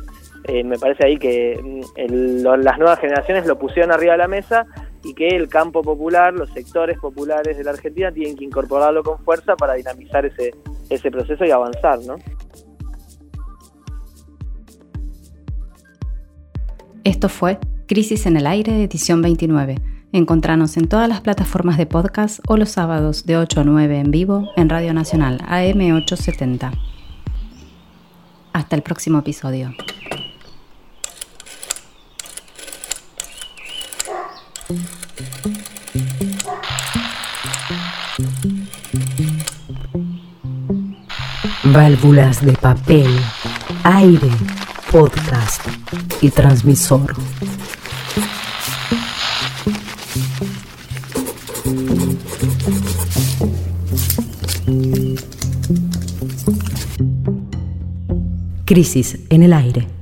[0.44, 4.66] eh, me parece ahí que mm, las nuevas generaciones lo pusieron arriba de la mesa
[5.02, 9.18] y que el campo popular, los sectores populares de la Argentina tienen que incorporarlo con
[9.24, 10.52] fuerza para dinamizar ese,
[10.90, 12.16] ese proceso y avanzar, ¿no?
[17.04, 19.76] Esto fue Crisis en el Aire, edición 29.
[20.12, 24.10] Encontranos en todas las plataformas de podcast o los sábados de 8 a 9 en
[24.10, 26.95] vivo en Radio Nacional AM870.
[28.56, 29.70] Hasta el próximo episodio.
[41.64, 43.14] Válvulas de papel,
[43.84, 44.30] aire,
[44.90, 45.60] podcast
[46.22, 47.14] y transmisor.
[58.66, 59.95] Crisis en el aire.